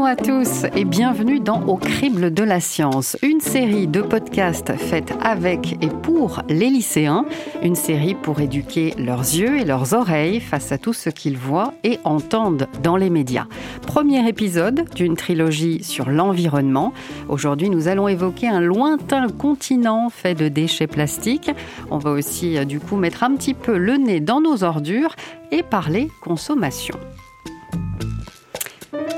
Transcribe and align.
Bonjour 0.00 0.12
à 0.12 0.16
tous 0.16 0.64
et 0.74 0.86
bienvenue 0.86 1.40
dans 1.40 1.62
Au 1.66 1.76
crible 1.76 2.32
de 2.32 2.42
la 2.42 2.58
science, 2.58 3.18
une 3.20 3.40
série 3.40 3.86
de 3.86 4.00
podcasts 4.00 4.72
faite 4.72 5.12
avec 5.20 5.76
et 5.84 5.88
pour 5.88 6.40
les 6.48 6.70
lycéens, 6.70 7.26
une 7.62 7.74
série 7.74 8.14
pour 8.14 8.40
éduquer 8.40 8.94
leurs 8.96 9.20
yeux 9.20 9.58
et 9.58 9.66
leurs 9.66 9.92
oreilles 9.92 10.40
face 10.40 10.72
à 10.72 10.78
tout 10.78 10.94
ce 10.94 11.10
qu'ils 11.10 11.36
voient 11.36 11.74
et 11.84 11.98
entendent 12.04 12.66
dans 12.82 12.96
les 12.96 13.10
médias. 13.10 13.44
Premier 13.86 14.26
épisode 14.26 14.88
d'une 14.94 15.16
trilogie 15.16 15.84
sur 15.84 16.08
l'environnement. 16.08 16.94
Aujourd'hui, 17.28 17.68
nous 17.68 17.86
allons 17.86 18.08
évoquer 18.08 18.48
un 18.48 18.62
lointain 18.62 19.28
continent 19.28 20.08
fait 20.08 20.34
de 20.34 20.48
déchets 20.48 20.86
plastiques. 20.86 21.50
On 21.90 21.98
va 21.98 22.12
aussi 22.12 22.56
euh, 22.56 22.64
du 22.64 22.80
coup 22.80 22.96
mettre 22.96 23.22
un 23.22 23.34
petit 23.34 23.52
peu 23.52 23.76
le 23.76 23.98
nez 23.98 24.20
dans 24.20 24.40
nos 24.40 24.64
ordures 24.64 25.14
et 25.52 25.62
parler 25.62 26.10
consommation. 26.22 26.96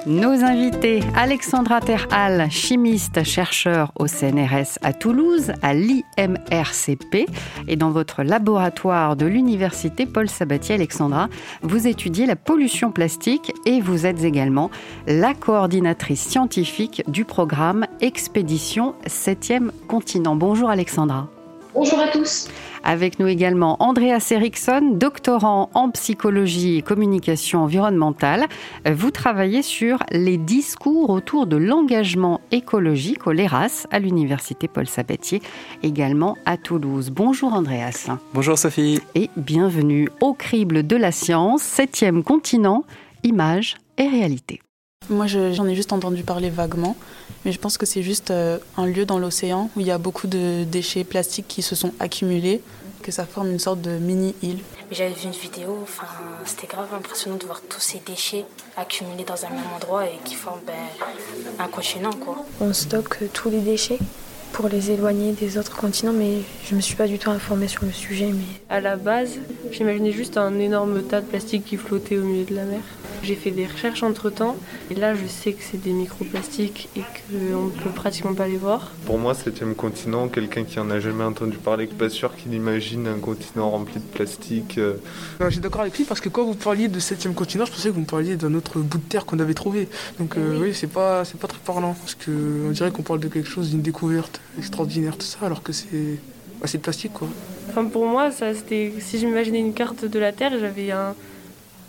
Nos 0.06 0.42
invités, 0.42 1.00
Alexandra 1.14 1.80
Terhal, 1.80 2.50
chimiste, 2.50 3.22
chercheur 3.22 3.92
au 3.96 4.08
CNRS 4.08 4.78
à 4.82 4.92
Toulouse, 4.92 5.52
à 5.62 5.74
l'IMRCP, 5.74 7.26
et 7.68 7.76
dans 7.76 7.92
votre 7.92 8.24
laboratoire 8.24 9.14
de 9.14 9.26
l'Université 9.26 10.06
Paul 10.06 10.28
Sabatier, 10.28 10.74
Alexandra, 10.74 11.28
vous 11.62 11.86
étudiez 11.86 12.26
la 12.26 12.34
pollution 12.34 12.90
plastique 12.90 13.52
et 13.64 13.80
vous 13.80 14.04
êtes 14.04 14.24
également 14.24 14.72
la 15.06 15.34
coordinatrice 15.34 16.22
scientifique 16.22 17.04
du 17.06 17.24
programme 17.24 17.86
Expédition 18.00 18.96
7e 19.06 19.70
continent. 19.86 20.34
Bonjour 20.34 20.68
Alexandra. 20.68 21.28
Bonjour 21.74 22.00
à 22.00 22.08
tous. 22.08 22.48
Avec 22.84 23.18
nous 23.18 23.28
également 23.28 23.82
Andreas 23.82 24.28
Eriksson, 24.30 24.92
doctorant 24.92 25.70
en 25.72 25.90
psychologie 25.90 26.76
et 26.76 26.82
communication 26.82 27.62
environnementale. 27.62 28.46
Vous 28.84 29.10
travaillez 29.10 29.62
sur 29.62 30.02
les 30.10 30.36
discours 30.36 31.08
autour 31.08 31.46
de 31.46 31.56
l'engagement 31.56 32.42
écologique 32.50 33.26
au 33.26 33.32
LERAS 33.32 33.86
à 33.90 34.00
l'Université 34.00 34.68
Paul 34.68 34.86
Sabatier, 34.86 35.40
également 35.82 36.36
à 36.44 36.58
Toulouse. 36.58 37.08
Bonjour 37.10 37.54
Andreas. 37.54 38.10
Bonjour 38.34 38.58
Sophie. 38.58 39.00
Et 39.14 39.30
bienvenue 39.38 40.10
au 40.20 40.34
crible 40.34 40.86
de 40.86 40.96
la 40.96 41.10
science, 41.10 41.62
septième 41.62 42.22
continent, 42.22 42.84
images 43.22 43.76
et 43.96 44.08
réalité. 44.08 44.60
Moi, 45.10 45.26
j'en 45.26 45.66
ai 45.66 45.74
juste 45.74 45.92
entendu 45.92 46.22
parler 46.22 46.48
vaguement, 46.48 46.96
mais 47.44 47.52
je 47.52 47.58
pense 47.58 47.78
que 47.78 47.86
c'est 47.86 48.02
juste 48.02 48.30
euh, 48.30 48.58
un 48.76 48.86
lieu 48.86 49.04
dans 49.04 49.18
l'océan 49.18 49.70
où 49.76 49.80
il 49.80 49.86
y 49.86 49.90
a 49.90 49.98
beaucoup 49.98 50.26
de 50.26 50.64
déchets 50.64 51.04
plastiques 51.04 51.48
qui 51.48 51.62
se 51.62 51.74
sont 51.74 51.92
accumulés, 52.00 52.62
que 53.02 53.10
ça 53.12 53.26
forme 53.26 53.50
une 53.50 53.58
sorte 53.58 53.80
de 53.80 53.98
mini-île. 53.98 54.60
J'avais 54.90 55.12
vu 55.12 55.24
une 55.24 55.30
vidéo, 55.30 55.78
enfin, 55.82 56.06
c'était 56.44 56.66
grave 56.66 56.88
impressionnant 56.94 57.36
de 57.36 57.44
voir 57.44 57.60
tous 57.68 57.80
ces 57.80 58.00
déchets 58.06 58.44
accumulés 58.76 59.24
dans 59.24 59.44
un 59.44 59.50
même 59.50 59.72
endroit 59.74 60.06
et 60.06 60.18
qui 60.24 60.34
forment 60.34 60.60
ben, 60.66 60.74
un 61.58 61.68
continent. 61.68 62.12
Quoi. 62.12 62.44
On 62.60 62.72
stocke 62.72 63.18
tous 63.32 63.50
les 63.50 63.60
déchets 63.60 63.98
pour 64.52 64.68
les 64.68 64.90
éloigner 64.90 65.32
des 65.32 65.58
autres 65.58 65.76
continents, 65.76 66.12
mais 66.12 66.38
je 66.64 66.72
ne 66.72 66.76
me 66.76 66.80
suis 66.80 66.94
pas 66.94 67.06
du 67.06 67.18
tout 67.18 67.30
informée 67.30 67.68
sur 67.68 67.84
le 67.84 67.92
sujet. 67.92 68.30
Mais... 68.32 68.44
À 68.68 68.80
la 68.80 68.96
base, 68.96 69.38
j'imaginais 69.70 70.12
juste 70.12 70.36
un 70.36 70.58
énorme 70.58 71.02
tas 71.02 71.20
de 71.20 71.26
plastique 71.26 71.64
qui 71.64 71.76
flottait 71.76 72.18
au 72.18 72.22
milieu 72.22 72.44
de 72.44 72.54
la 72.54 72.64
mer. 72.64 72.80
J'ai 73.22 73.36
fait 73.36 73.52
des 73.52 73.66
recherches 73.66 74.02
entre 74.02 74.30
temps 74.30 74.56
et 74.90 74.96
là 74.96 75.14
je 75.14 75.26
sais 75.28 75.52
que 75.52 75.62
c'est 75.62 75.80
des 75.80 75.92
microplastiques 75.92 76.88
et 76.96 77.00
qu'on 77.00 77.66
ne 77.66 77.70
peut 77.70 77.90
pratiquement 77.90 78.34
pas 78.34 78.48
les 78.48 78.56
voir. 78.56 78.90
Pour 79.06 79.16
moi, 79.16 79.32
septième 79.34 79.76
continent, 79.76 80.26
quelqu'un 80.26 80.64
qui 80.64 80.80
en 80.80 80.90
a 80.90 80.98
jamais 80.98 81.22
entendu 81.22 81.56
parler, 81.56 81.86
pas 81.86 82.08
sûr 82.08 82.34
qu'il 82.34 82.52
imagine 82.52 83.06
un 83.06 83.18
continent 83.18 83.70
rempli 83.70 84.00
de 84.00 84.06
plastique. 84.12 84.76
Euh. 84.78 84.96
Je 85.40 85.50
suis 85.50 85.60
d'accord 85.60 85.82
avec 85.82 85.96
lui 85.96 86.04
parce 86.04 86.20
que 86.20 86.28
quand 86.28 86.44
vous 86.44 86.54
parliez 86.54 86.88
de 86.88 86.98
septième 86.98 87.34
continent, 87.34 87.64
je 87.64 87.70
pensais 87.70 87.90
que 87.90 87.94
vous 87.94 88.00
me 88.00 88.06
parliez 88.06 88.34
d'un 88.34 88.54
autre 88.54 88.80
bout 88.80 88.98
de 88.98 89.04
terre 89.04 89.24
qu'on 89.24 89.38
avait 89.38 89.54
trouvé. 89.54 89.88
Donc 90.18 90.36
euh, 90.36 90.58
oui, 90.60 90.74
c'est 90.74 90.88
pas, 90.88 91.24
c'est 91.24 91.38
pas 91.38 91.48
très 91.48 91.60
parlant 91.64 91.94
parce 91.94 92.16
qu'on 92.16 92.70
dirait 92.72 92.90
qu'on 92.90 93.02
parle 93.02 93.20
de 93.20 93.28
quelque 93.28 93.48
chose, 93.48 93.70
d'une 93.70 93.82
découverte 93.82 94.41
extraordinaire, 94.58 95.16
tout 95.16 95.26
ça, 95.26 95.46
alors 95.46 95.62
que 95.62 95.72
c'est, 95.72 96.18
bah, 96.60 96.66
plastique 96.82 97.12
quoi. 97.12 97.28
Enfin, 97.68 97.84
pour 97.84 98.06
moi, 98.06 98.30
ça, 98.30 98.54
c'était, 98.54 98.92
si 99.00 99.18
j'imaginais 99.18 99.60
une 99.60 99.74
carte 99.74 100.04
de 100.04 100.18
la 100.18 100.32
Terre, 100.32 100.52
j'avais 100.58 100.90
un 100.90 101.14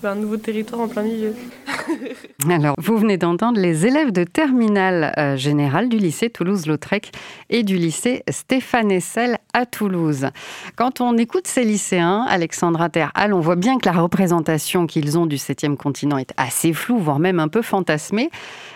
un 0.06 0.16
nouveau 0.16 0.38
territoire 0.38 0.82
en 0.82 0.88
plein 0.88 1.04
milieu. 1.04 1.34
Alors, 2.50 2.76
vous 2.78 2.98
venez 2.98 3.18
d'entendre 3.18 3.60
les 3.60 3.86
élèves 3.86 4.12
de 4.12 4.24
terminale 4.24 5.14
euh, 5.18 5.38
générale 5.38 5.90
du 5.90 5.98
lycée 5.98 6.30
Toulouse-Lautrec 6.30 7.12
et 7.50 7.64
du 7.64 7.78
lycée 7.78 8.24
Stéphane 8.30 8.92
Essel 8.92 9.38
à 9.54 9.66
Toulouse. 9.66 10.28
Quand 10.76 11.02
on 11.02 11.18
écoute 11.18 11.48
ces 11.48 11.64
lycéens, 11.64 12.26
Alexandra 12.28 12.90
Terhal, 12.90 13.34
on 13.34 13.40
voit 13.40 13.56
bien 13.56 13.78
que 13.78 13.86
la 13.86 13.94
représentation 13.94 14.88
qu'ils 14.88 15.18
ont 15.18 15.26
du 15.26 15.38
7e 15.38 15.76
continent 15.76 16.18
est 16.18 16.34
assez 16.38 16.74
floue, 16.74 17.00
voire 17.00 17.20
même 17.20 17.40
un 17.40 17.48
peu 17.48 17.62
fantasmée. 17.62 18.30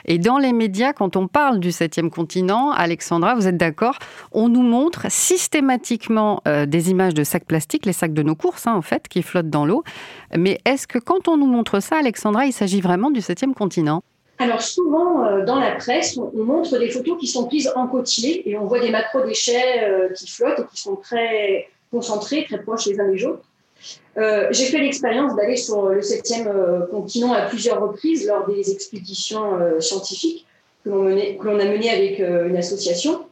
Et 0.08 0.20
dans 0.20 0.38
les 0.38 0.54
médias, 0.54 0.94
quand 0.94 1.18
on 1.18 1.28
parle 1.28 1.60
du 1.60 1.70
7e 1.70 2.10
continent, 2.10 2.72
Alexandra, 2.72 3.36
vous 3.36 3.48
êtes 3.48 3.58
d'accord, 3.58 4.00
on 4.32 4.48
nous 4.48 4.62
montre 4.62 5.12
systématiquement 5.12 6.42
euh, 6.48 6.66
des 6.66 6.90
images 6.90 7.14
de 7.14 7.26
sacs 7.26 7.46
plastiques, 7.46 7.86
les 7.86 7.94
sacs 7.94 8.14
de 8.14 8.24
nos 8.24 8.36
courses, 8.36 8.68
hein, 8.68 8.74
en 8.74 8.82
fait, 8.82 9.10
qui 9.10 9.22
flottent 9.22 9.50
dans 9.50 9.66
l'eau. 9.66 9.84
Mais 10.36 10.60
est-ce 10.64 10.88
que 10.88 10.98
quand 10.98 11.28
on 11.28 11.36
nous 11.36 11.46
montre 11.46 11.82
ça, 11.82 11.98
Alexandra, 11.98 12.46
il 12.46 12.54
s'agit 12.54 12.80
vraiment 12.80 13.12
du 13.12 13.20
septième 13.20 13.54
continent? 13.54 14.02
Alors 14.40 14.62
souvent, 14.62 15.26
euh, 15.26 15.44
dans 15.44 15.60
la 15.60 15.72
presse, 15.72 16.18
on, 16.18 16.44
montre 16.44 16.78
des 16.78 16.90
photos 16.90 17.20
qui 17.20 17.28
sont 17.28 17.46
prises 17.46 17.72
en 17.76 17.88
côtier 17.88 18.50
et 18.50 18.58
on 18.58 18.66
voit 18.66 18.80
des 18.80 18.92
macro-déchets 18.92 19.84
euh, 19.84 20.10
qui 20.14 20.30
flottent 20.30 20.60
et 20.60 20.66
qui 20.72 20.82
sont 20.82 20.96
très 20.96 21.68
concentrés, 21.92 22.46
très 22.46 22.62
proches 22.62 22.86
les 22.86 23.00
uns 23.00 23.10
des 23.12 23.26
autres. 23.26 23.44
Euh, 24.18 24.48
j'ai 24.52 24.66
fait 24.66 24.80
l'expérience 24.80 25.36
d'aller 25.36 25.58
sur 25.58 25.90
le 25.90 26.02
septième 26.02 26.52
continent 26.90 27.34
à 27.34 27.42
plusieurs 27.42 27.82
reprises 27.82 28.26
lors 28.26 28.48
des 28.48 28.72
expéditions 28.72 29.60
scientifiques 29.80 30.46
que 30.84 30.90
l'on 30.90 31.60
a 31.60 31.66
menées 31.66 31.90
avec 31.90 32.20
une 32.20 32.58
association. 32.58 33.26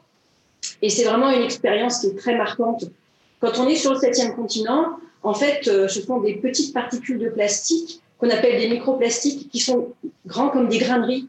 Et 0.82 0.90
c'est 0.90 1.04
vraiment 1.04 1.30
une 1.32 1.44
expérience 1.44 2.00
qui 2.00 2.08
est 2.08 2.16
très 2.16 2.36
marquante. 2.36 2.86
Quand 3.40 3.60
on 3.60 3.68
est 3.68 3.76
sur 3.76 3.94
le 3.94 4.00
septième 4.00 4.36
continent, 4.36 4.98
en 5.24 5.34
fait, 5.34 5.68
euh, 5.68 5.88
ce 5.88 6.02
sont 6.02 6.20
des 6.20 6.36
petites 6.36 6.74
particules 6.74 7.20
de 7.20 7.30
plastique 7.30 8.02
qu'on 8.20 8.30
appelle 8.30 8.60
des 8.60 8.70
microplastiques 8.70 9.50
qui 9.50 9.60
sont 9.60 9.94
grands 10.26 10.50
comme 10.50 10.70
des 10.70 10.78
grains 10.78 11.00
de 11.00 11.06
riz. 11.06 11.28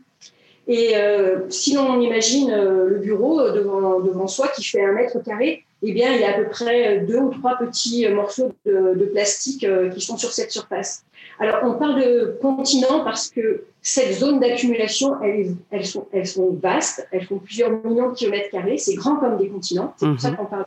Et 0.68 0.96
euh, 0.96 1.48
si 1.48 1.74
l'on 1.74 2.00
imagine 2.00 2.50
euh, 2.50 2.88
le 2.88 2.98
bureau 2.98 3.40
devant, 3.52 4.00
devant 4.00 4.26
soi 4.26 4.48
qui 4.48 4.64
fait 4.64 4.84
un 4.84 4.92
mètre 4.92 5.22
carré, 5.22 5.64
eh 5.82 5.92
bien, 5.92 6.12
il 6.12 6.20
y 6.20 6.24
a 6.24 6.30
à 6.30 6.32
peu 6.34 6.48
près 6.48 7.00
deux 7.00 7.18
ou 7.18 7.30
trois 7.30 7.56
petits 7.56 8.08
morceaux 8.08 8.52
de, 8.64 9.10
plastique 9.12 9.66
qui 9.94 10.00
sont 10.00 10.16
sur 10.16 10.32
cette 10.32 10.50
surface. 10.50 11.04
Alors, 11.38 11.60
on 11.64 11.74
parle 11.74 12.00
de 12.00 12.38
continent 12.40 13.04
parce 13.04 13.28
que 13.28 13.64
cette 13.82 14.14
zone 14.14 14.40
d'accumulation, 14.40 15.22
elles, 15.22 15.54
elles, 15.70 15.86
sont, 15.86 16.06
elles 16.12 16.26
sont 16.26 16.58
vastes, 16.60 17.06
elles 17.12 17.26
font 17.26 17.38
plusieurs 17.38 17.70
millions 17.70 18.08
de 18.08 18.14
kilomètres 18.14 18.50
carrés, 18.50 18.78
c'est 18.78 18.94
grand 18.94 19.16
comme 19.16 19.36
des 19.36 19.48
continents, 19.48 19.94
c'est 19.98 20.06
pour 20.06 20.20
ça 20.20 20.30
mhm. 20.30 20.36
qu'on 20.38 20.46
parle 20.46 20.64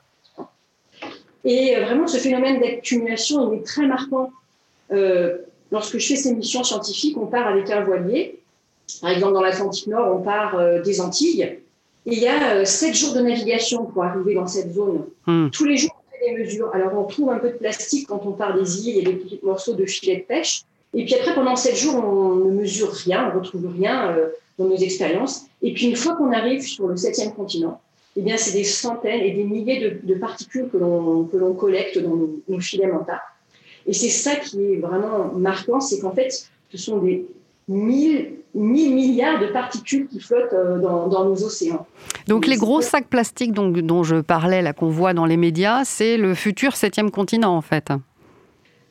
et 1.43 1.75
euh, 1.75 1.85
vraiment, 1.85 2.07
ce 2.07 2.17
phénomène 2.17 2.59
d'accumulation, 2.59 3.51
il 3.51 3.59
est 3.59 3.65
très 3.65 3.87
marquant. 3.87 4.31
Euh, 4.91 5.37
lorsque 5.71 5.97
je 5.97 6.07
fais 6.07 6.15
ces 6.15 6.33
missions 6.33 6.63
scientifiques, 6.63 7.17
on 7.17 7.27
part 7.27 7.47
avec 7.47 7.69
un 7.69 7.83
voilier. 7.83 8.38
Par 9.01 9.11
exemple, 9.11 9.33
dans 9.33 9.41
l'Atlantique 9.41 9.87
Nord, 9.87 10.15
on 10.15 10.21
part 10.21 10.57
euh, 10.57 10.81
des 10.81 11.01
Antilles. 11.01 11.59
Et 12.05 12.13
il 12.13 12.19
y 12.19 12.27
a 12.27 12.65
sept 12.65 12.95
jours 12.95 13.13
de 13.13 13.19
navigation 13.19 13.85
pour 13.85 14.03
arriver 14.03 14.33
dans 14.33 14.47
cette 14.47 14.73
zone. 14.73 15.05
Hmm. 15.27 15.49
Tous 15.49 15.65
les 15.65 15.77
jours, 15.77 15.95
on 15.95 16.11
fait 16.11 16.31
des 16.31 16.43
mesures. 16.43 16.71
Alors, 16.73 16.97
on 16.97 17.03
trouve 17.03 17.29
un 17.29 17.37
peu 17.37 17.49
de 17.49 17.57
plastique 17.57 18.07
quand 18.07 18.25
on 18.25 18.31
part 18.31 18.57
des 18.57 18.87
îles, 18.87 19.07
a 19.07 19.11
des 19.11 19.17
petits 19.17 19.39
morceaux 19.43 19.73
de 19.73 19.85
filets 19.85 20.17
de 20.17 20.23
pêche. 20.23 20.63
Et 20.93 21.05
puis 21.05 21.15
après, 21.15 21.35
pendant 21.35 21.55
sept 21.55 21.75
jours, 21.75 22.03
on 22.03 22.35
ne 22.35 22.51
mesure 22.51 22.91
rien, 22.91 23.29
on 23.29 23.35
ne 23.35 23.39
retrouve 23.39 23.71
rien 23.71 24.15
dans 24.57 24.65
nos 24.65 24.77
expériences. 24.77 25.45
Et 25.61 25.73
puis, 25.73 25.87
une 25.87 25.95
fois 25.95 26.15
qu'on 26.15 26.31
arrive 26.31 26.61
sur 26.61 26.87
le 26.87 26.97
septième 26.97 27.33
continent, 27.33 27.79
eh 28.15 28.21
bien, 28.21 28.37
c'est 28.37 28.53
des 28.53 28.63
centaines 28.63 29.21
et 29.21 29.31
des 29.31 29.43
milliers 29.43 30.01
de, 30.03 30.15
particules 30.15 30.67
que 30.69 30.77
l'on 30.77 31.53
collecte 31.53 31.99
dans 31.99 32.15
nos, 32.15 32.59
filets 32.59 32.87
mentaux. 32.87 33.11
Et 33.85 33.93
c'est 33.93 34.09
ça 34.09 34.35
qui 34.35 34.73
est 34.73 34.77
vraiment 34.77 35.31
marquant, 35.33 35.79
c'est 35.79 35.99
qu'en 35.99 36.11
fait, 36.11 36.49
ce 36.69 36.77
sont 36.77 36.97
des 36.97 37.25
mille, 37.69 38.31
milliards 38.55 39.39
de 39.39 39.47
particules 39.47 40.07
qui 40.07 40.19
flottent 40.19 40.53
euh, 40.53 40.79
dans, 40.79 41.25
nos 41.25 41.43
océans. 41.43 41.85
Donc 42.27 42.47
les 42.47 42.57
gros 42.57 42.81
sacs 42.81 43.07
plastiques 43.07 43.53
dont, 43.53 43.69
dont 43.69 44.03
je 44.03 44.17
parlais, 44.17 44.61
là 44.61 44.73
qu'on 44.73 44.89
voit 44.89 45.13
dans 45.13 45.25
les 45.25 45.37
médias, 45.37 45.85
c'est 45.85 46.17
le 46.17 46.33
futur 46.33 46.75
septième 46.75 47.11
continent 47.11 47.55
en 47.55 47.61
fait. 47.61 47.91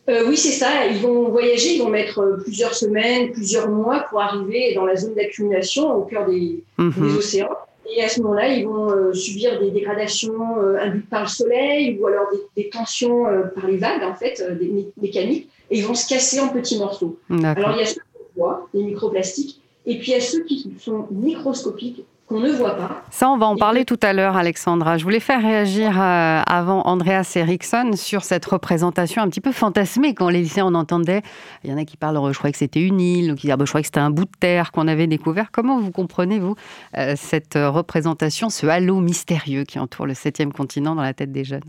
Euh, 0.08 0.24
oui, 0.26 0.38
c'est 0.38 0.52
ça. 0.52 0.86
Ils 0.86 1.02
vont 1.02 1.28
voyager, 1.28 1.74
ils 1.74 1.82
vont 1.82 1.90
mettre 1.90 2.20
euh, 2.20 2.38
plusieurs 2.38 2.72
semaines, 2.72 3.32
plusieurs 3.32 3.68
mois 3.68 4.06
pour 4.08 4.22
arriver 4.22 4.72
dans 4.74 4.86
la 4.86 4.96
zone 4.96 5.14
d'accumulation 5.14 5.94
au 5.94 6.02
cœur 6.04 6.24
des 6.26 6.62
mhm. 6.78 7.16
océans. 7.18 7.50
Et 7.90 8.02
à 8.02 8.08
ce 8.08 8.20
moment-là, 8.20 8.48
ils 8.48 8.66
vont 8.66 8.90
euh, 8.90 9.12
subir 9.14 9.58
des 9.60 9.70
dégradations 9.70 10.58
euh, 10.60 10.78
induites 10.78 11.08
par 11.08 11.22
le 11.22 11.28
soleil 11.28 11.98
ou 11.98 12.06
alors 12.06 12.26
des, 12.54 12.68
tensions 12.68 13.26
euh, 13.26 13.44
par 13.44 13.66
les 13.66 13.78
vagues, 13.78 14.02
en 14.02 14.14
fait, 14.14 14.42
des 14.58 14.88
mécaniques, 15.00 15.48
et 15.70 15.78
ils 15.78 15.84
vont 15.84 15.94
se 15.94 16.06
casser 16.06 16.38
en 16.40 16.48
petits 16.48 16.78
morceaux. 16.78 17.18
Alors, 17.30 17.72
il 17.72 17.78
y 17.78 17.82
a 17.82 17.86
ceux 17.86 18.00
voit, 18.38 18.68
les 18.72 18.84
microplastiques, 18.84 19.60
et 19.86 19.98
puis 19.98 20.12
il 20.12 20.14
y 20.14 20.16
a 20.16 20.20
ceux 20.20 20.44
qui 20.44 20.72
sont 20.78 21.06
microscopiques, 21.10 22.04
qu'on 22.28 22.40
ne 22.40 22.50
voit 22.50 22.76
pas. 22.76 23.02
Ça, 23.10 23.30
on 23.30 23.38
va 23.38 23.46
en 23.46 23.56
parler 23.56 23.86
tout 23.86 23.98
à 24.02 24.12
l'heure, 24.12 24.36
Alexandra. 24.36 24.98
Je 24.98 25.04
voulais 25.04 25.20
faire 25.20 25.40
réagir 25.40 25.98
euh, 25.98 26.42
avant 26.46 26.82
Andreas 26.82 27.32
Eriksson 27.36 27.92
sur 27.94 28.22
cette 28.22 28.44
représentation 28.44 29.22
un 29.22 29.28
petit 29.28 29.40
peu 29.40 29.50
fantasmée. 29.50 30.14
Quand 30.14 30.28
les 30.28 30.42
lycéens, 30.42 30.66
on 30.66 30.74
entendait, 30.74 31.22
il 31.64 31.70
y 31.70 31.72
en 31.72 31.78
a 31.78 31.86
qui 31.86 31.96
parlent, 31.96 32.20
je 32.32 32.38
crois 32.38 32.52
que 32.52 32.58
c'était 32.58 32.82
une 32.82 33.00
île, 33.00 33.34
qui 33.34 33.42
disent, 33.42 33.52
ah, 33.52 33.56
bah, 33.56 33.64
je 33.64 33.70
crois 33.70 33.80
que 33.80 33.86
c'était 33.86 34.00
un 34.00 34.10
bout 34.10 34.26
de 34.26 34.30
terre 34.38 34.72
qu'on 34.72 34.88
avait 34.88 35.06
découvert. 35.06 35.50
Comment 35.50 35.80
vous 35.80 35.90
comprenez, 35.90 36.38
vous, 36.38 36.54
euh, 36.98 37.14
cette 37.16 37.54
représentation, 37.54 38.50
ce 38.50 38.66
halo 38.66 39.00
mystérieux 39.00 39.64
qui 39.64 39.78
entoure 39.78 40.06
le 40.06 40.14
septième 40.14 40.52
continent 40.52 40.94
dans 40.94 41.02
la 41.02 41.14
tête 41.14 41.32
des 41.32 41.44
jeunes? 41.44 41.64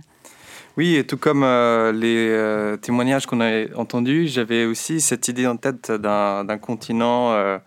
Oui, 0.80 0.96
et 0.96 1.06
tout 1.06 1.18
comme 1.18 1.44
euh, 1.44 1.92
les 1.92 2.78
témoignages 2.80 3.26
qu'on 3.26 3.42
a 3.42 3.66
entendus, 3.76 4.28
j'avais 4.28 4.66
aussi 4.66 5.02
cette 5.02 5.28
idée 5.28 5.46
en 5.46 5.58
tête 5.58 5.92
d'un 5.92 6.58
continent 6.58 7.60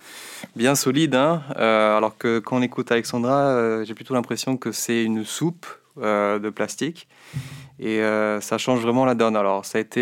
bien 0.57 0.75
solide. 0.75 1.15
Hein. 1.15 1.43
Euh, 1.57 1.97
alors 1.97 2.17
que 2.17 2.39
quand 2.39 2.59
on 2.59 2.63
écoute 2.63 2.91
Alexandra, 2.93 3.49
euh, 3.49 3.85
j'ai 3.85 3.95
plutôt 3.95 4.15
l'impression 4.15 4.57
que 4.57 4.73
c'est 4.73 5.03
une 5.03 5.25
soupe 5.25 5.67
euh, 6.01 6.39
de 6.39 6.51
plastique. 6.51 7.09
Et 7.79 8.01
ça 8.41 8.59
change 8.59 8.81
vraiment 8.81 9.05
la 9.05 9.17
donne. 9.17 9.35
Alors 9.35 9.65
ça 9.65 9.79
a 9.79 9.81
été, 9.81 10.01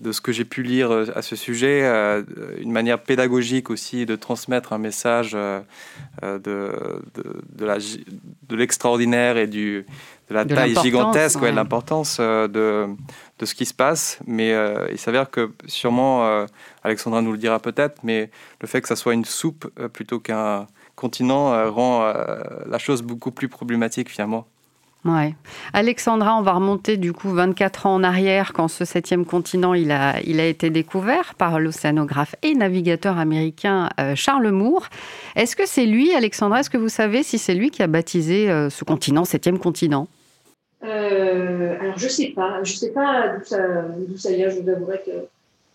de 0.00 0.12
ce 0.12 0.20
que 0.20 0.32
j'ai 0.32 0.44
pu 0.44 0.62
lire 0.62 0.90
à 1.14 1.22
ce 1.22 1.36
sujet, 1.36 1.82
une 2.60 2.72
manière 2.72 3.02
pédagogique 3.02 3.70
aussi 3.70 4.06
de 4.06 4.16
transmettre 4.16 4.72
un 4.72 4.78
message 4.78 5.36
de, 6.22 6.40
de 6.42 8.56
l'extraordinaire 8.56 9.36
et 9.36 9.46
du, 9.46 9.86
de 10.28 10.34
la 10.34 10.44
taille 10.44 10.76
gigantesque, 10.82 11.40
ouais. 11.40 11.52
l'importance 11.52 12.20
de 12.20 12.88
de 13.38 13.44
ce 13.44 13.54
qui 13.54 13.66
se 13.66 13.74
passe, 13.74 14.18
mais 14.26 14.52
euh, 14.52 14.88
il 14.90 14.98
s'avère 14.98 15.30
que 15.30 15.52
sûrement, 15.66 16.26
euh, 16.26 16.46
Alexandra 16.82 17.20
nous 17.20 17.32
le 17.32 17.38
dira 17.38 17.60
peut-être, 17.60 18.02
mais 18.02 18.30
le 18.60 18.66
fait 18.66 18.80
que 18.80 18.88
ça 18.88 18.96
soit 18.96 19.14
une 19.14 19.24
soupe 19.24 19.70
euh, 19.78 19.88
plutôt 19.88 20.20
qu'un 20.20 20.66
continent 20.94 21.70
rend 21.70 22.10
la 22.66 22.78
chose 22.78 23.02
beaucoup 23.02 23.30
plus 23.30 23.50
problématique 23.50 24.08
finalement. 24.08 24.46
Ouais. 25.04 25.34
Alexandra, 25.72 26.36
on 26.36 26.42
va 26.42 26.54
remonter 26.54 26.96
du 26.96 27.12
coup 27.12 27.30
24 27.30 27.86
ans 27.86 27.94
en 27.94 28.02
arrière 28.02 28.52
quand 28.52 28.66
ce 28.66 28.84
septième 28.84 29.24
continent 29.24 29.72
il 29.72 29.92
a, 29.92 30.20
il 30.22 30.40
a 30.40 30.46
été 30.46 30.68
découvert 30.68 31.36
par 31.36 31.60
l'océanographe 31.60 32.34
et 32.42 32.54
navigateur 32.54 33.16
américain 33.16 33.88
Charles 34.16 34.50
Moore. 34.50 34.88
Est-ce 35.36 35.54
que 35.54 35.64
c'est 35.64 35.86
lui, 35.86 36.12
Alexandra, 36.12 36.58
est-ce 36.58 36.70
que 36.70 36.76
vous 36.76 36.88
savez 36.88 37.22
si 37.22 37.38
c'est 37.38 37.54
lui 37.54 37.70
qui 37.70 37.84
a 37.84 37.86
baptisé 37.86 38.48
ce 38.68 38.84
continent, 38.84 39.24
septième 39.24 39.60
continent? 39.60 40.08
Euh, 40.84 41.76
alors, 41.80 41.98
je 41.98 42.08
sais 42.08 42.28
pas. 42.28 42.62
Je 42.62 42.72
sais 42.72 42.92
pas 42.92 43.36
d'où 43.38 44.16
ça, 44.16 44.32
vient. 44.32 44.50
Je 44.50 44.60
vous 44.60 44.68
avouerai 44.68 45.02
que, 45.04 45.26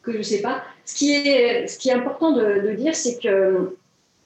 que 0.04 0.14
je 0.14 0.18
ne 0.18 0.24
sais 0.24 0.42
pas. 0.42 0.64
Ce 0.86 0.96
qui 0.96 1.14
est, 1.14 1.68
ce 1.68 1.78
qui 1.78 1.90
est 1.90 1.94
important 1.94 2.32
de, 2.32 2.74
dire, 2.74 2.96
c'est 2.96 3.20
que 3.20 3.76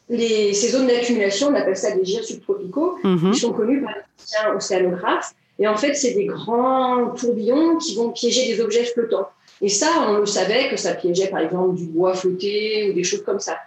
les, 0.09 0.53
ces 0.53 0.69
zones 0.69 0.87
d'accumulation, 0.87 1.47
on 1.47 1.55
appelle 1.55 1.77
ça 1.77 1.95
des 1.95 2.05
gyres 2.05 2.23
subtropicaux, 2.23 2.97
mhm. 3.03 3.31
qui 3.31 3.39
sont 3.39 3.53
connus 3.53 3.81
par 3.81 3.93
les 3.95 4.55
océanographes. 4.55 5.33
Et 5.57 5.67
en 5.67 5.77
fait, 5.77 5.93
c'est 5.95 6.13
des 6.13 6.25
grands 6.25 7.11
tourbillons 7.11 7.77
qui 7.77 7.95
vont 7.95 8.11
piéger 8.11 8.53
des 8.53 8.61
objets 8.61 8.83
flottants. 8.83 9.29
Et 9.61 9.69
ça, 9.69 9.87
on 10.09 10.17
le 10.17 10.25
savait 10.25 10.69
que 10.69 10.75
ça 10.75 10.93
piégeait 10.93 11.27
par 11.27 11.39
exemple 11.39 11.75
du 11.75 11.85
bois 11.85 12.13
flotté 12.13 12.89
ou 12.89 12.93
des 12.93 13.03
choses 13.03 13.23
comme 13.23 13.39
ça. 13.39 13.57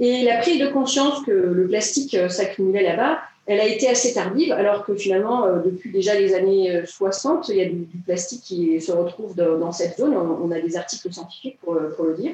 Et 0.00 0.22
la 0.22 0.38
prise 0.38 0.60
de 0.60 0.68
conscience 0.68 1.22
que 1.24 1.32
le 1.32 1.66
plastique 1.66 2.14
euh, 2.14 2.28
s'accumulait 2.28 2.82
là-bas, 2.82 3.18
elle 3.46 3.60
a 3.60 3.66
été 3.66 3.88
assez 3.88 4.12
tardive, 4.12 4.52
alors 4.52 4.84
que 4.84 4.94
finalement, 4.94 5.46
euh, 5.46 5.60
depuis 5.64 5.90
déjà 5.90 6.18
les 6.18 6.34
années 6.34 6.82
60, 6.84 7.48
euh, 7.48 7.52
il 7.52 7.58
y 7.58 7.62
a 7.62 7.64
du, 7.64 7.86
plastique 8.04 8.42
qui 8.42 8.80
se 8.80 8.92
retrouve 8.92 9.34
dans 9.34 9.72
cette 9.72 9.96
zone. 9.96 10.14
On, 10.14 10.50
a 10.50 10.60
des 10.60 10.76
articles 10.76 11.12
scientifiques 11.12 11.58
pour, 11.62 11.74
le 11.74 12.14
dire. 12.14 12.32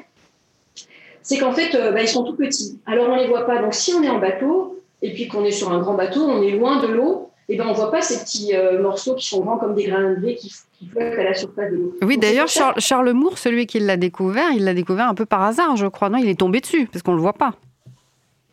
C'est 1.25 1.39
qu'en 1.39 1.51
fait, 1.51 1.71
bah, 1.91 2.01
ils 2.01 2.07
sont 2.07 2.23
tout 2.23 2.35
petits. 2.35 2.79
Alors, 2.85 3.09
on 3.09 3.15
ne 3.15 3.21
les 3.21 3.27
voit 3.27 3.47
pas. 3.47 3.59
Donc, 3.59 3.73
si 3.73 3.93
on 3.95 4.03
est 4.03 4.09
en 4.09 4.19
bateau, 4.19 4.79
et 5.01 5.11
puis 5.11 5.27
qu'on 5.27 5.43
est 5.43 5.51
sur 5.51 5.71
un 5.71 5.79
grand 5.79 5.95
bateau, 5.95 6.23
on 6.23 6.43
est 6.43 6.51
loin 6.51 6.79
de 6.81 6.87
l'eau, 6.87 7.31
et 7.49 7.57
ben 7.57 7.65
on 7.65 7.71
ne 7.71 7.75
voit 7.75 7.89
pas 7.89 8.01
ces 8.01 8.23
petits 8.23 8.53
morceaux 8.79 9.15
qui 9.15 9.27
sont 9.27 9.41
grands 9.41 9.57
comme 9.57 9.73
des 9.73 9.85
grains 9.85 10.11
de 10.11 10.15
blé 10.15 10.35
qui, 10.35 10.51
flottent 10.51 11.19
à 11.19 11.23
la 11.23 11.33
surface 11.33 11.71
de 11.71 11.77
l'eau. 11.77 11.95
Oui, 12.03 12.19
d'ailleurs, 12.19 12.47
Charles, 12.47 12.79
Charles 12.79 13.11
Moore, 13.13 13.39
celui 13.39 13.65
qui 13.65 13.79
l'a 13.79 13.97
découvert, 13.97 14.51
il 14.51 14.63
l'a 14.63 14.75
découvert 14.75 15.07
un 15.07 15.15
peu 15.15 15.25
par 15.25 15.41
hasard, 15.41 15.75
je 15.75 15.87
crois. 15.87 16.09
Non, 16.09 16.19
il 16.19 16.29
est 16.29 16.39
tombé 16.39 16.59
dessus, 16.61 16.87
parce 16.91 17.01
qu'on 17.01 17.11
ne 17.11 17.17
le 17.17 17.23
voit 17.23 17.33
pas. 17.33 17.55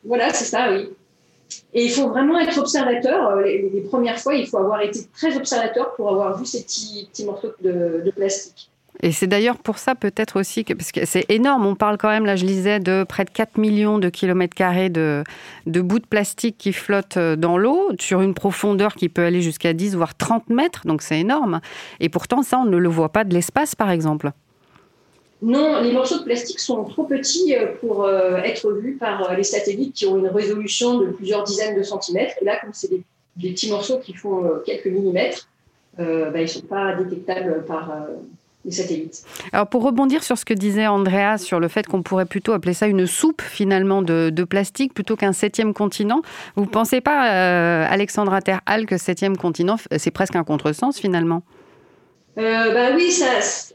Voilà, 0.04 0.32
c'est 0.32 0.46
ça, 0.46 0.72
oui. 0.72 0.88
Et 1.74 1.84
il 1.84 1.90
faut 1.90 2.08
vraiment 2.08 2.38
être 2.38 2.58
observateur. 2.58 3.30
Euh, 3.30 3.42
les, 3.42 3.80
premières 3.82 4.19
fois, 4.19 4.34
il 4.34 4.46
faut 4.46 4.58
avoir 4.58 4.80
été 4.82 5.00
très 5.14 5.36
observateur 5.36 5.94
pour 5.94 6.10
avoir 6.10 6.38
vu 6.38 6.44
ces 6.44 6.62
petits, 6.62 7.08
petits 7.10 7.24
morceaux 7.24 7.52
de, 7.62 8.10
plastique. 8.14 8.70
Et 9.04 9.10
c'est 9.10 9.26
d'ailleurs 9.26 9.58
pour 9.58 9.78
ça 9.78 9.96
peut-être 9.96 10.38
aussi 10.38 10.64
que, 10.64 10.75
parce 10.75 10.93
que 10.93 11.04
c'est 11.04 11.26
énorme, 11.28 11.66
on 11.66 11.75
parle 11.75 11.99
quand 11.99 12.08
même, 12.08 12.25
là 12.25 12.37
je 12.37 12.46
lisais, 12.46 12.78
de 12.78 13.02
près 13.02 13.25
de 13.25 13.31
4 13.31 13.58
millions 13.58 13.99
de 13.99 14.08
kilomètres 14.08 14.54
carrés 14.54 14.90
de, 14.90 15.25
bouts 15.66 15.99
de 15.99 16.06
plastique 16.06 16.56
qui 16.56 16.72
flottent 16.72 17.16
euh, 17.16 17.34
dans 17.34 17.58
l'eau, 17.58 17.90
sur 17.99 18.20
une 18.20 18.32
profondeur 18.32 18.94
qui 18.94 19.08
peut 19.08 19.25
aller 19.25 19.43
jusqu'à 19.43 19.72
10 19.72 19.96
voire 19.96 20.16
30 20.16 20.50
mètres, 20.50 20.82
donc 20.87 21.02
c'est 21.02 21.19
énorme. 21.19 21.60
Et 21.99 22.08
pourtant 22.08 22.43
ça, 22.43 22.60
on 22.60 22.64
ne 22.64 22.76
le 22.76 22.88
voit 22.88 23.08
pas 23.08 23.25
de 23.25 23.34
l'espace 23.34 23.75
par 23.75 23.90
exemple. 23.90 24.31
Non, 25.43 25.81
les 25.81 25.90
morceaux 25.90 26.20
de 26.20 26.25
plastique 26.25 26.60
sont 26.60 26.84
trop 26.84 27.02
petits 27.02 27.56
euh, 27.56 27.72
pour 27.81 28.05
euh, 28.05 28.37
être 28.37 28.70
vus 28.70 28.94
par 28.94 29.34
les 29.34 29.43
satellites 29.43 29.96
qui 29.96 30.06
ont 30.06 30.16
une 30.16 30.28
résolution 30.28 31.00
de 31.00 31.06
plusieurs 31.06 31.43
dizaines 31.43 31.76
de 31.76 31.82
centimètres. 31.82 32.37
Et 32.40 32.44
là, 32.44 32.60
comme 32.60 32.70
c'est 32.72 32.88
des, 32.88 33.02
petits 33.40 33.69
morceaux 33.69 33.98
qui 33.98 34.12
font 34.12 34.44
quelques 34.64 34.87
millimètres, 34.87 35.48
bah, 35.96 36.31
ils 36.37 36.43
ne 36.43 36.46
sont 36.46 36.60
pas 36.60 36.94
détectables 36.94 37.64
par 37.64 37.90
les 38.64 38.70
satellites. 38.72 39.22
Alors 39.52 39.66
pour 39.66 39.82
rebondir 39.82 40.22
sur 40.22 40.38
ce 40.38 40.44
que 40.44 40.54
disait 40.54 40.86
Andrea 40.86 41.38
sur 41.38 41.60
le 41.60 41.68
fait 41.68 41.86
qu'on 41.86 42.02
pourrait 42.02 42.26
plutôt 42.26 42.52
appeler 42.52 42.74
ça 42.74 42.86
une 42.86 43.06
soupe 43.06 43.42
finalement 43.42 44.02
de, 44.02 44.30
plastique 44.48 44.92
plutôt 44.92 45.16
qu'un 45.16 45.32
septième 45.32 45.72
continent, 45.72 46.22
vous 46.56 46.64
ne 46.64 46.68
pensez 46.68 47.00
pas, 47.00 47.22
Alexandra 47.84 48.42
Terhal, 48.42 48.86
que 48.86 48.98
septième 48.98 49.36
continent, 49.36 49.76
c'est 49.96 50.10
presque 50.10 50.36
un 50.36 50.44
contresens 50.44 50.98
finalement? 50.98 51.42
Euh, 52.38 52.72
bah 52.72 52.94
oui, 52.94 53.10
ça, 53.10 53.26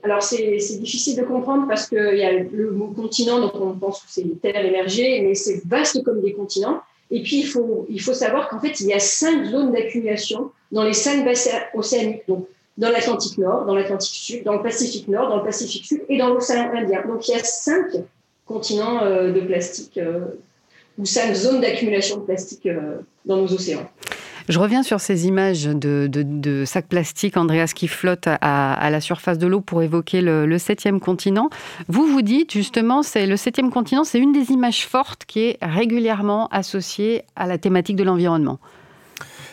alors 0.03 0.23
c'est 0.23 0.57
difficile 0.79 1.15
de 1.15 1.23
comprendre 1.23 1.67
parce 1.67 1.87
qu'il 1.87 2.17
y 2.17 2.23
a 2.23 2.31
le 2.31 2.71
mot 2.71 2.87
continent, 2.87 3.39
donc 3.39 3.53
on 3.55 3.73
pense 3.73 3.99
que 3.99 4.07
c'est 4.09 4.21
une 4.21 4.39
terre 4.39 4.65
émergée, 4.65 5.21
mais 5.21 5.35
c'est 5.35 5.61
vaste 5.67 6.03
comme 6.03 6.21
des 6.21 6.33
continents. 6.33 6.81
Et 7.11 7.21
puis 7.21 7.41
il 7.41 7.45
faut, 7.45 7.85
il 7.87 8.01
faut 8.01 8.13
savoir 8.13 8.49
qu'en 8.49 8.59
fait, 8.59 8.79
il 8.79 8.87
y 8.87 8.93
a 8.93 8.99
cinq 8.99 9.45
zones 9.45 9.71
d'accumulation 9.71 10.51
dans 10.71 10.83
les 10.83 10.93
cinq 10.93 11.23
bassins 11.23 11.59
océaniques, 11.75 12.23
donc 12.27 12.47
dans 12.77 12.89
l'Atlantique 12.89 13.37
Nord, 13.37 13.65
dans 13.65 13.75
l'Atlantique 13.75 14.15
Sud, 14.15 14.43
dans 14.43 14.53
le 14.53 14.61
Pacifique 14.61 15.07
Nord, 15.07 15.29
dans 15.29 15.37
le 15.37 15.43
Pacifique 15.43 15.85
Sud 15.85 16.01
et 16.09 16.17
dans 16.17 16.29
l'océan 16.29 16.71
Indien. 16.73 17.01
Donc 17.07 17.27
il 17.27 17.31
y 17.31 17.35
a 17.35 17.43
cinq 17.43 17.87
continents 18.45 19.03
euh, 19.03 19.31
de 19.31 19.41
plastique 19.41 19.97
euh, 19.97 20.25
ou 20.97 21.05
cinq 21.05 21.33
zones 21.33 21.61
d'accumulation 21.61 22.17
de 22.17 22.21
plastique 22.21 22.65
euh, 22.65 22.97
dans 23.25 23.37
nos 23.37 23.51
océans. 23.51 23.89
Je 24.47 24.59
reviens 24.59 24.81
sur 24.81 25.01
ces 25.01 25.27
images 25.27 25.65
de, 25.65 26.63
sacs 26.65 26.87
plastiques, 26.87 27.35
Andreas, 27.35 27.73
qui 27.75 27.89
flottent 27.89 28.29
à, 28.29 28.89
la 28.89 29.01
surface 29.01 29.37
de 29.37 29.45
l'eau 29.45 29.59
pour 29.59 29.83
évoquer 29.83 30.21
le, 30.21 30.57
septième 30.57 31.01
continent. 31.01 31.49
Vous 31.89 32.07
vous 32.07 32.21
dites 32.21 32.53
justement, 32.53 33.03
c'est 33.03 33.25
le 33.25 33.35
septième 33.35 33.71
continent, 33.71 34.05
c'est 34.05 34.19
une 34.19 34.31
des 34.31 34.51
images 34.51 34.87
fortes 34.87 35.25
qui 35.25 35.41
est 35.41 35.57
régulièrement 35.61 36.47
associée 36.47 37.23
à 37.35 37.45
la 37.45 37.57
thématique 37.57 37.97
de 37.97 38.05
l'environnement. 38.05 38.57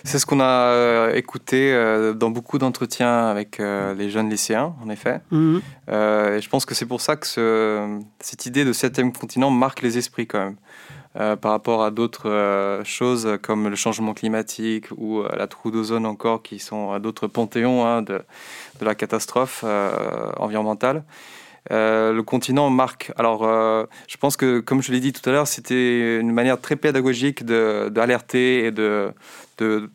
C'est 0.04 0.18
ce 0.18 0.26
qu'on 0.26 0.40
a 0.40 0.44
euh, 0.44 1.14
écouté 1.14 1.73
euh, 1.73 2.12
dans 2.12 2.30
beaucoup 2.30 2.58
d'entretiens 2.58 3.26
avec 3.26 3.58
euh, 3.58 3.94
les 3.94 4.11
jeunes 4.11 4.28
lycéens, 4.28 4.75
en 4.84 4.90
effet. 4.90 5.20
Mhm. 5.30 5.62
et 5.88 6.40
je 6.40 6.49
pense 6.49 6.66
que 6.66 6.75
c'est 6.75 6.87
pour 6.87 7.00
ça 7.00 7.16
que 7.16 7.99
cette 8.20 8.46
idée 8.46 8.64
de 8.64 8.73
septième 8.73 9.12
continent 9.12 9.50
marque 9.50 9.82
les 9.82 9.99
esprits 9.99 10.26
quand 10.26 10.38
même. 10.38 10.56
Euh, 11.16 11.37
par 11.37 11.52
rapport 11.52 11.84
à 11.84 11.92
d'autres 11.92 12.28
euh, 12.28 12.82
choses 12.82 13.38
comme 13.40 13.68
le 13.68 13.76
changement 13.76 14.14
climatique 14.14 14.87
ou 14.96 15.20
euh, 15.20 15.28
la 15.37 15.46
trou 15.46 15.70
d'ozone 15.70 16.06
encore, 16.06 16.42
qui 16.42 16.58
sont 16.58 16.99
d'autres 16.99 17.28
panthéons 17.28 17.87
hein, 17.87 18.02
de, 18.02 18.20
de, 18.80 18.84
la 18.84 18.96
catastrophe 18.96 19.64
environnementale. 20.38 21.04
Le 21.71 22.21
continent 22.23 22.71
marque. 22.71 23.12
Alors, 23.16 23.42
je 24.09 24.16
pense 24.16 24.37
que, 24.37 24.61
comme 24.61 24.83
je 24.83 24.92
l'ai 24.92 25.00
dit 25.00 25.12
tout 25.12 25.28
à 25.28 25.33
l'heure, 25.33 25.47
c'était 25.47 26.21
une 26.21 26.33
manière 26.33 26.61
très 26.61 26.76
pédagogique 26.76 27.44
d'alerter 27.44 28.66
et 28.66 28.71
de, 28.71 29.12
de, 29.59 29.90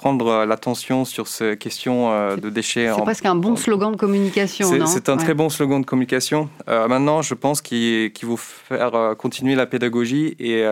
prendre 0.00 0.28
euh, 0.28 0.46
l'attention 0.46 1.04
sur 1.04 1.28
ces 1.28 1.58
questions 1.58 2.10
euh, 2.10 2.36
de 2.36 2.48
déchets. 2.48 2.90
C'est 2.94 3.02
presque 3.02 3.26
un 3.26 3.34
bon 3.34 3.54
slogan 3.54 3.92
de 3.92 3.96
communication, 3.98 4.66
C'est 4.86 5.10
un 5.10 5.16
très 5.18 5.34
bon 5.34 5.50
slogan 5.50 5.82
de 5.82 5.86
communication. 5.86 6.48
Euh, 6.68 6.88
maintenant, 6.88 7.20
je 7.20 7.34
pense 7.34 7.60
qu'il 7.60 8.10
faut 8.22 8.38
faire 8.38 9.14
continuer 9.18 9.54
la 9.54 9.66
pédagogie 9.66 10.36
et, 10.38 10.64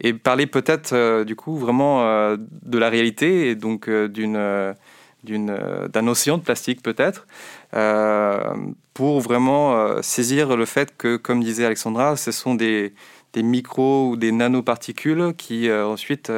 et 0.00 0.12
parler 0.12 0.46
peut-être, 0.46 1.24
du 1.24 1.36
coup, 1.36 1.56
vraiment 1.56 2.02
de 2.36 2.78
la 2.78 2.90
réalité 2.90 3.48
et 3.48 3.54
donc 3.54 3.88
d'une 3.88 4.74
d'un 5.24 6.06
océan 6.06 6.38
de 6.38 6.42
plastique 6.42 6.82
peut-être, 6.82 7.26
pour 8.94 9.20
vraiment 9.20 10.00
saisir 10.02 10.56
le 10.56 10.64
fait 10.64 10.96
que, 10.96 11.16
comme 11.16 11.42
disait 11.42 11.64
Alexandra, 11.64 12.16
ce 12.16 12.30
sont 12.32 12.54
des, 12.54 12.94
des 13.32 13.42
micros 13.42 14.10
ou 14.10 14.16
des 14.16 14.32
nanoparticules 14.32 15.34
qui 15.36 15.70
ensuite 15.72 16.30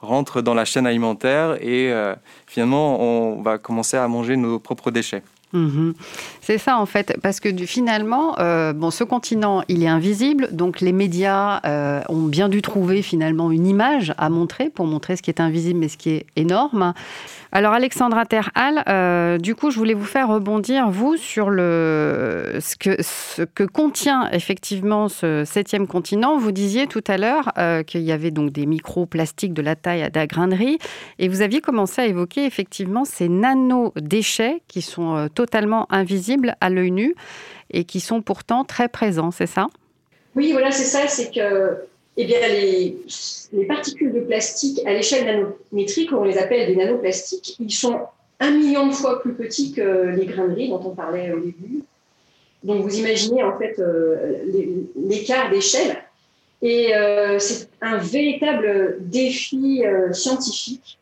rentre 0.00 0.40
dans 0.40 0.54
la 0.54 0.64
chaîne 0.64 0.86
alimentaire 0.86 1.56
et 1.62 1.92
euh, 1.92 2.14
finalement 2.46 3.00
on 3.00 3.42
va 3.42 3.58
commencer 3.58 3.96
à 3.96 4.06
manger 4.08 4.36
nos 4.36 4.58
propres 4.58 4.90
déchets. 4.90 5.22
Mhm. 5.52 5.94
C'est 6.40 6.58
ça 6.58 6.78
en 6.78 6.86
fait, 6.86 7.16
parce 7.22 7.40
que 7.40 7.48
finalement, 7.66 8.38
euh, 8.38 8.72
bon, 8.72 8.90
ce 8.90 9.02
continent, 9.02 9.62
il 9.68 9.82
est 9.82 9.88
invisible, 9.88 10.48
donc 10.52 10.80
les 10.80 10.92
médias 10.92 11.60
euh, 11.66 12.00
ont 12.08 12.22
bien 12.22 12.48
dû 12.48 12.62
trouver 12.62 13.02
finalement 13.02 13.50
une 13.50 13.66
image 13.66 14.14
à 14.16 14.30
montrer 14.30 14.70
pour 14.70 14.86
montrer 14.86 15.16
ce 15.16 15.22
qui 15.22 15.30
est 15.30 15.40
invisible 15.40 15.80
mais 15.80 15.88
ce 15.88 15.96
qui 15.96 16.10
est 16.10 16.26
énorme. 16.36 16.94
Alors 17.52 17.72
Alexandra 17.72 18.26
Terhal, 18.26 18.84
euh, 18.88 19.38
du 19.38 19.56
coup, 19.56 19.72
je 19.72 19.76
voulais 19.76 19.94
vous 19.94 20.04
faire 20.04 20.28
rebondir, 20.28 20.88
vous, 20.88 21.16
sur 21.16 21.50
le, 21.50 22.58
ce, 22.60 23.42
que, 23.42 23.64
contient 23.64 24.30
effectivement 24.30 25.08
ce 25.08 25.44
septième 25.44 25.88
continent. 25.88 26.38
Vous 26.38 26.52
disiez 26.52 26.86
tout 26.86 27.02
à 27.08 27.16
l'heure 27.16 27.52
qu'il 27.86 28.02
y 28.02 28.12
avait 28.12 28.30
donc 28.30 28.52
des 28.52 28.66
microplastiques 28.66 29.52
de 29.52 29.62
la 29.62 29.74
taille 29.74 30.02
à 30.02 30.10
la 30.14 30.28
grainerie, 30.28 30.78
et 31.18 31.26
vous 31.26 31.42
aviez 31.42 31.60
commencé 31.60 32.00
à 32.00 32.06
évoquer 32.06 32.44
effectivement 32.46 33.04
ces 33.04 33.28
nano-déchets 33.28 34.62
qui 34.68 34.80
sont 34.80 35.28
totalement 35.40 35.86
invisibles 35.90 36.54
à 36.60 36.68
l'œil 36.68 36.90
nu 36.90 37.14
et 37.70 37.84
qui 37.84 38.00
sont 38.00 38.20
pourtant 38.20 38.62
très 38.64 38.88
présents, 38.88 39.30
c'est 39.30 39.46
ça? 39.46 39.68
Oui, 40.36 40.52
voilà, 40.52 40.70
c'est 40.70 40.84
ça, 40.84 41.08
c'est 41.08 41.30
que 41.34 41.78
eh 42.18 42.26
les, 42.26 42.96
les, 43.54 43.64
particules 43.64 44.12
de 44.12 44.20
plastique 44.20 44.82
à 44.84 44.92
l'échelle 44.92 45.24
nanométrique, 45.24 46.12
on 46.12 46.24
les 46.24 46.36
appelle 46.36 46.66
des 46.66 46.76
nanoplastiques, 46.76 47.56
ils 47.58 47.72
sont 47.72 48.00
un 48.38 48.50
million 48.50 48.86
de 48.88 48.92
fois 48.92 49.22
plus 49.22 49.32
petits 49.32 49.72
que 49.72 50.14
les 50.14 50.26
graineries 50.26 50.68
dont 50.68 50.82
on 50.84 50.94
parlait 50.94 51.32
au 51.32 51.40
début. 51.40 51.84
Donc, 52.62 52.82
vous 52.82 52.98
imaginez 52.98 53.42
en 53.42 53.56
fait 53.58 53.78
euh, 53.78 54.34
l'écart 54.94 55.50
d'échelle. 55.50 55.96
Et 56.60 56.94
euh, 56.94 57.38
c'est 57.38 57.68
un 57.80 57.96
véritable 57.96 58.98
défi 59.00 59.86
euh, 59.86 60.12
scientifique 60.12 60.98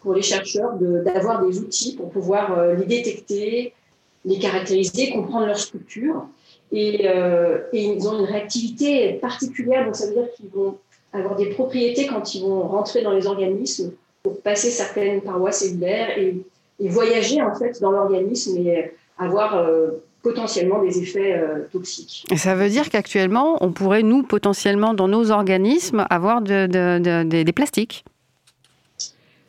pour 0.00 0.14
les 0.14 0.22
chercheurs 0.22 0.74
d'avoir 0.78 1.44
des 1.44 1.58
outils 1.58 1.96
pour 1.96 2.10
pouvoir 2.10 2.74
les 2.74 2.86
détecter, 2.86 3.74
les 4.24 4.38
caractériser, 4.38 5.10
comprendre 5.10 5.46
leur 5.46 5.58
structure. 5.58 6.26
Euh, 6.72 7.58
et, 7.72 7.84
ils 7.84 8.08
ont 8.08 8.18
une 8.18 8.24
réactivité 8.24 9.14
particulière, 9.14 9.84
donc 9.84 9.96
ça 9.96 10.06
veut 10.06 10.14
dire 10.14 10.32
qu'ils 10.36 10.50
vont 10.50 10.78
avoir 11.12 11.34
des 11.34 11.46
propriétés 11.46 12.06
quand 12.06 12.34
ils 12.34 12.42
vont 12.42 12.62
rentrer 12.62 13.02
dans 13.02 13.12
les 13.12 13.26
organismes 13.26 13.92
pour 14.22 14.40
passer 14.40 14.70
certaines 14.70 15.20
parois 15.22 15.52
cellulaires 15.52 16.16
et, 16.18 16.42
voyager 16.82 17.42
en 17.42 17.54
fait 17.54 17.78
dans 17.82 17.90
l'organisme 17.90 18.56
et 18.56 18.92
avoir 19.18 19.58
euh, 19.58 20.02
potentiellement 20.22 20.82
des 20.82 20.98
effets 20.98 21.34
euh, 21.34 21.66
toxiques. 21.70 22.24
Et 22.30 22.38
ça 22.38 22.54
veut 22.54 22.70
dire 22.70 22.88
qu'actuellement, 22.88 23.58
on 23.62 23.70
pourrait, 23.70 24.02
nous, 24.02 24.22
potentiellement, 24.22 24.94
dans 24.94 25.06
nos 25.06 25.30
organismes, 25.30 26.06
avoir 26.08 26.40
des 26.40 27.52
plastiques 27.54 28.04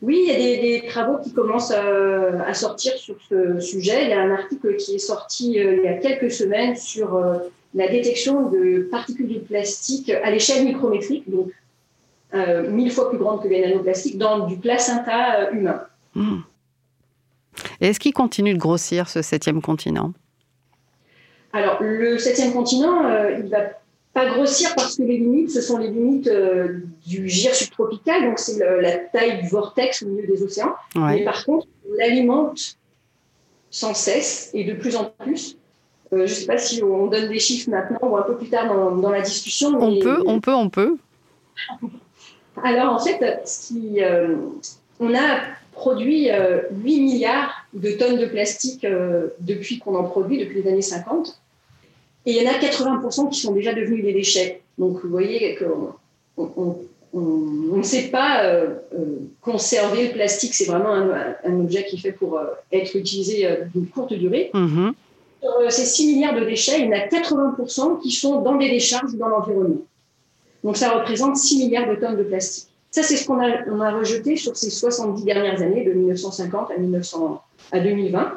oui, 0.02 0.24
il 0.26 0.32
y 0.32 0.34
a 0.34 0.80
des, 0.80 0.86
travaux 0.88 1.18
qui 1.18 1.32
commencent 1.32 1.70
à, 1.70 2.54
sortir 2.54 2.92
sur 2.94 3.14
ce 3.28 3.60
sujet. 3.60 4.02
Il 4.02 4.10
y 4.10 4.12
a 4.12 4.20
un 4.20 4.32
article 4.32 4.76
qui 4.76 4.96
est 4.96 4.98
sorti 4.98 5.60
euh, 5.60 5.76
il 5.76 5.84
y 5.84 5.88
a 5.88 5.94
quelques 5.94 6.32
semaines 6.32 6.74
sur 6.74 7.14
euh, 7.14 7.38
la 7.72 7.86
détection 7.86 8.50
de 8.50 8.88
particules 8.90 9.32
de 9.32 9.38
plastique 9.38 10.10
à 10.10 10.30
l'échelle 10.32 10.64
micrométrique, 10.64 11.30
donc 11.30 11.52
euh, 12.34 12.68
mille 12.68 12.90
fois 12.90 13.10
plus 13.10 13.18
grande 13.18 13.44
que 13.44 13.48
les 13.48 13.60
nanoplastiques, 13.60 14.18
dans 14.18 14.46
du 14.46 14.56
placenta 14.56 15.50
humain. 15.52 15.82
Hmm. 16.16 16.40
Est-ce 17.80 18.00
qu'il 18.00 18.12
continue 18.12 18.54
de 18.54 18.58
grossir, 18.58 19.08
ce 19.08 19.22
septième 19.22 19.62
continent? 19.62 20.12
Alors, 21.52 21.80
le 21.80 22.18
septième 22.18 22.52
continent, 22.52 23.02
il 23.38 23.48
va 23.48 23.60
pas 24.12 24.26
grossir 24.26 24.74
parce 24.74 24.96
que 24.96 25.02
les 25.02 25.18
limites, 25.18 25.50
ce 25.50 25.62
sont 25.62 25.78
les 25.78 25.88
limites 25.88 26.26
euh, 26.26 26.80
du 27.06 27.28
gire 27.28 27.54
subtropical, 27.54 28.24
donc 28.24 28.38
c'est 28.38 28.58
la 28.58 28.96
taille 28.98 29.42
du 29.42 29.48
vortex 29.48 30.02
au 30.02 30.06
milieu 30.06 30.26
des 30.26 30.42
océans. 30.42 30.74
Mais 30.94 31.24
par 31.24 31.44
contre, 31.44 31.66
on 31.88 31.94
l'alimente 31.94 32.76
sans 33.70 33.94
cesse 33.94 34.50
et 34.52 34.64
de 34.64 34.74
plus 34.74 34.96
en 34.96 35.04
plus. 35.04 35.56
Euh, 36.12 36.18
je 36.18 36.22
ne 36.22 36.26
sais 36.26 36.46
pas 36.46 36.58
si 36.58 36.82
on 36.82 37.06
donne 37.06 37.30
des 37.30 37.38
chiffres 37.38 37.70
maintenant 37.70 38.00
ou 38.02 38.16
un 38.18 38.22
peu 38.22 38.36
plus 38.36 38.50
tard 38.50 38.68
dans, 38.68 39.10
la 39.10 39.22
discussion. 39.22 39.70
On 39.80 39.98
peut, 39.98 40.22
on 40.26 40.40
peut, 40.40 40.54
on 40.54 40.68
peut. 40.68 40.96
Alors 42.62 42.92
en 42.92 42.98
fait, 42.98 43.18
euh, 43.98 44.36
on 45.00 45.14
a 45.14 45.40
produit 45.72 46.28
8 46.28 47.00
milliards 47.00 47.66
de 47.72 47.92
tonnes 47.92 48.18
de 48.18 48.26
plastique 48.26 48.86
depuis 49.40 49.78
qu'on 49.78 49.94
en 49.94 50.04
produit, 50.04 50.36
depuis 50.36 50.62
les 50.62 50.68
années 50.68 50.82
50. 50.82 51.41
Et 52.26 52.32
il 52.32 52.42
y 52.42 52.48
en 52.48 52.50
a 52.50 52.58
80% 52.58 53.30
qui 53.30 53.40
sont 53.40 53.52
déjà 53.52 53.74
devenus 53.74 54.04
des 54.04 54.12
déchets. 54.12 54.62
Donc 54.78 55.00
vous 55.02 55.08
voyez 55.10 55.56
qu'on 55.56 56.78
ne 57.76 57.82
sait 57.82 58.08
pas 58.08 58.44
euh, 58.44 58.74
euh, 58.94 59.18
conserver 59.40 60.08
le 60.08 60.12
plastique. 60.12 60.54
C'est 60.54 60.66
vraiment 60.66 60.92
un, 60.92 61.60
objet 61.60 61.84
qui 61.84 61.96
est 61.96 62.00
fait 62.00 62.12
pour 62.12 62.38
euh, 62.38 62.44
être 62.70 62.94
utilisé 62.96 63.48
d'une 63.74 63.86
courte 63.86 64.12
durée. 64.12 64.50
Mm-hmm. 64.54 64.92
Sur 65.42 65.72
ces 65.72 65.84
6 65.84 66.14
milliards 66.14 66.36
de 66.36 66.44
déchets, 66.44 66.80
il 66.80 66.86
y 66.86 66.88
en 66.88 66.92
a 66.92 67.06
80% 67.06 68.00
qui 68.00 68.12
sont 68.12 68.40
dans 68.42 68.54
des 68.54 68.70
décharges 68.70 69.12
ou 69.12 69.16
dans 69.16 69.28
l'environnement. 69.28 69.82
Donc 70.62 70.76
ça 70.76 70.90
représente 70.90 71.36
6 71.36 71.64
milliards 71.64 71.88
de 71.88 71.96
tonnes 71.96 72.16
de 72.16 72.22
plastique. 72.22 72.68
Ça, 72.92 73.02
c'est 73.02 73.16
ce 73.16 73.26
qu'on 73.26 73.40
a, 73.40 73.66
on 73.68 73.80
a 73.80 73.90
rejeté 73.90 74.36
sur 74.36 74.54
ces 74.56 74.70
70 74.70 75.24
dernières 75.24 75.62
années, 75.62 75.82
de 75.82 75.92
1950 75.92 76.70
à, 76.70 76.78
1900, 76.78 77.42
à 77.72 77.80
2020 77.80 78.32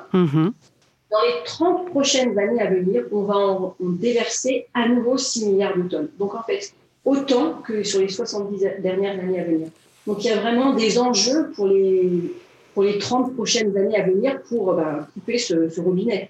dans 1.11 1.21
les 1.21 1.43
30 1.45 1.89
prochaines 1.89 2.37
années 2.37 2.61
à 2.61 2.69
venir, 2.69 3.03
on 3.11 3.23
va 3.23 3.35
en, 3.35 3.75
déverser 3.79 4.67
à 4.73 4.87
nouveau 4.87 5.17
6 5.17 5.47
milliards 5.47 5.77
de 5.77 5.83
tonnes. 5.83 6.09
Donc 6.17 6.33
en 6.35 6.43
fait, 6.43 6.73
autant 7.03 7.61
que 7.61 7.83
sur 7.83 8.01
les 8.01 8.09
70 8.09 8.65
dernières 8.79 9.19
années 9.19 9.39
à 9.39 9.43
venir. 9.43 9.67
Donc 10.07 10.23
il 10.23 10.27
y 10.27 10.33
a 10.33 10.39
vraiment 10.39 10.73
des 10.73 10.99
enjeux 10.99 11.51
pour 11.55 11.67
les, 11.67 12.33
pour 12.73 12.83
les 12.83 12.97
30 12.97 13.35
prochaines 13.35 13.75
années 13.77 13.97
à 13.97 14.05
venir 14.05 14.41
pour 14.49 14.73
bah, 14.73 15.07
couper 15.13 15.37
ce 15.37 15.79
robinet. 15.79 16.29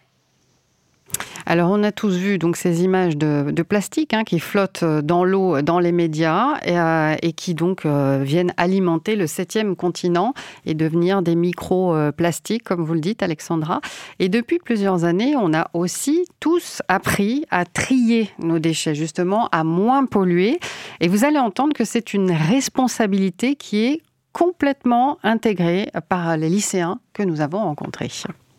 Alors, 1.48 1.70
on 1.70 1.84
a 1.84 1.92
tous 1.92 2.16
vu 2.16 2.40
donc 2.40 2.58
ces 2.58 2.84
images 2.84 3.18
de, 3.18 3.62
plastique 3.62 4.14
hein, 4.14 4.24
qui 4.24 4.40
flottent 4.40 4.84
euh, 4.84 5.02
dans 5.02 5.24
l'eau, 5.24 5.62
dans 5.62 5.80
les 5.80 5.92
médias, 5.92 6.58
et, 6.66 6.78
euh, 6.78 7.16
qui 7.36 7.54
donc 7.54 7.86
euh, 7.86 8.22
viennent 8.24 8.54
alimenter 8.58 9.16
le 9.16 9.28
septième 9.28 9.76
continent 9.76 10.34
et 10.66 10.74
devenir 10.74 11.22
des 11.22 11.36
micro-plastiques, 11.36 12.64
comme 12.64 12.84
vous 12.84 12.94
le 12.94 13.00
dites, 13.00 13.22
Alexandra. 13.22 13.82
Et 14.20 14.30
depuis 14.30 14.60
plusieurs 14.60 15.04
années, 15.04 15.36
on 15.36 15.54
a 15.54 15.70
aussi 15.74 16.26
tous 16.40 16.82
appris 16.88 17.46
à 17.52 17.66
trier 17.66 18.30
nos 18.40 18.60
déchets, 18.60 18.96
justement, 18.96 19.48
à 19.52 19.64
moins 19.64 20.06
polluer. 20.06 20.60
Et 21.00 21.08
vous 21.08 21.26
allez 21.26 21.40
entendre 21.40 21.74
que 21.74 21.86
c'est 21.86 22.14
une 22.14 22.32
responsabilité 22.32 23.56
qui 23.56 23.86
est 23.86 24.02
complètement 24.34 25.18
intégrée 25.24 25.90
par 26.10 26.38
les 26.38 26.50
lycéens 26.50 27.00
que 27.14 27.24
nous 27.24 27.42
avons 27.42 27.60
rencontrés. 27.60 28.10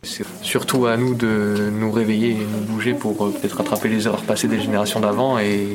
C'est 0.06 0.24
surtout 0.40 0.86
à 0.86 0.96
nous 0.96 1.14
de 1.14 1.70
nous 1.72 1.90
réveiller 1.90 2.30
et 2.30 2.34
nous 2.34 2.60
bouger 2.60 2.94
pour 2.94 3.26
euh, 3.26 3.30
peut-être 3.30 3.56
rattraper 3.56 3.88
les 3.88 4.06
erreurs 4.06 4.22
passées 4.22 4.46
des 4.46 4.60
générations 4.60 5.00
d'avant 5.00 5.38
et 5.38 5.66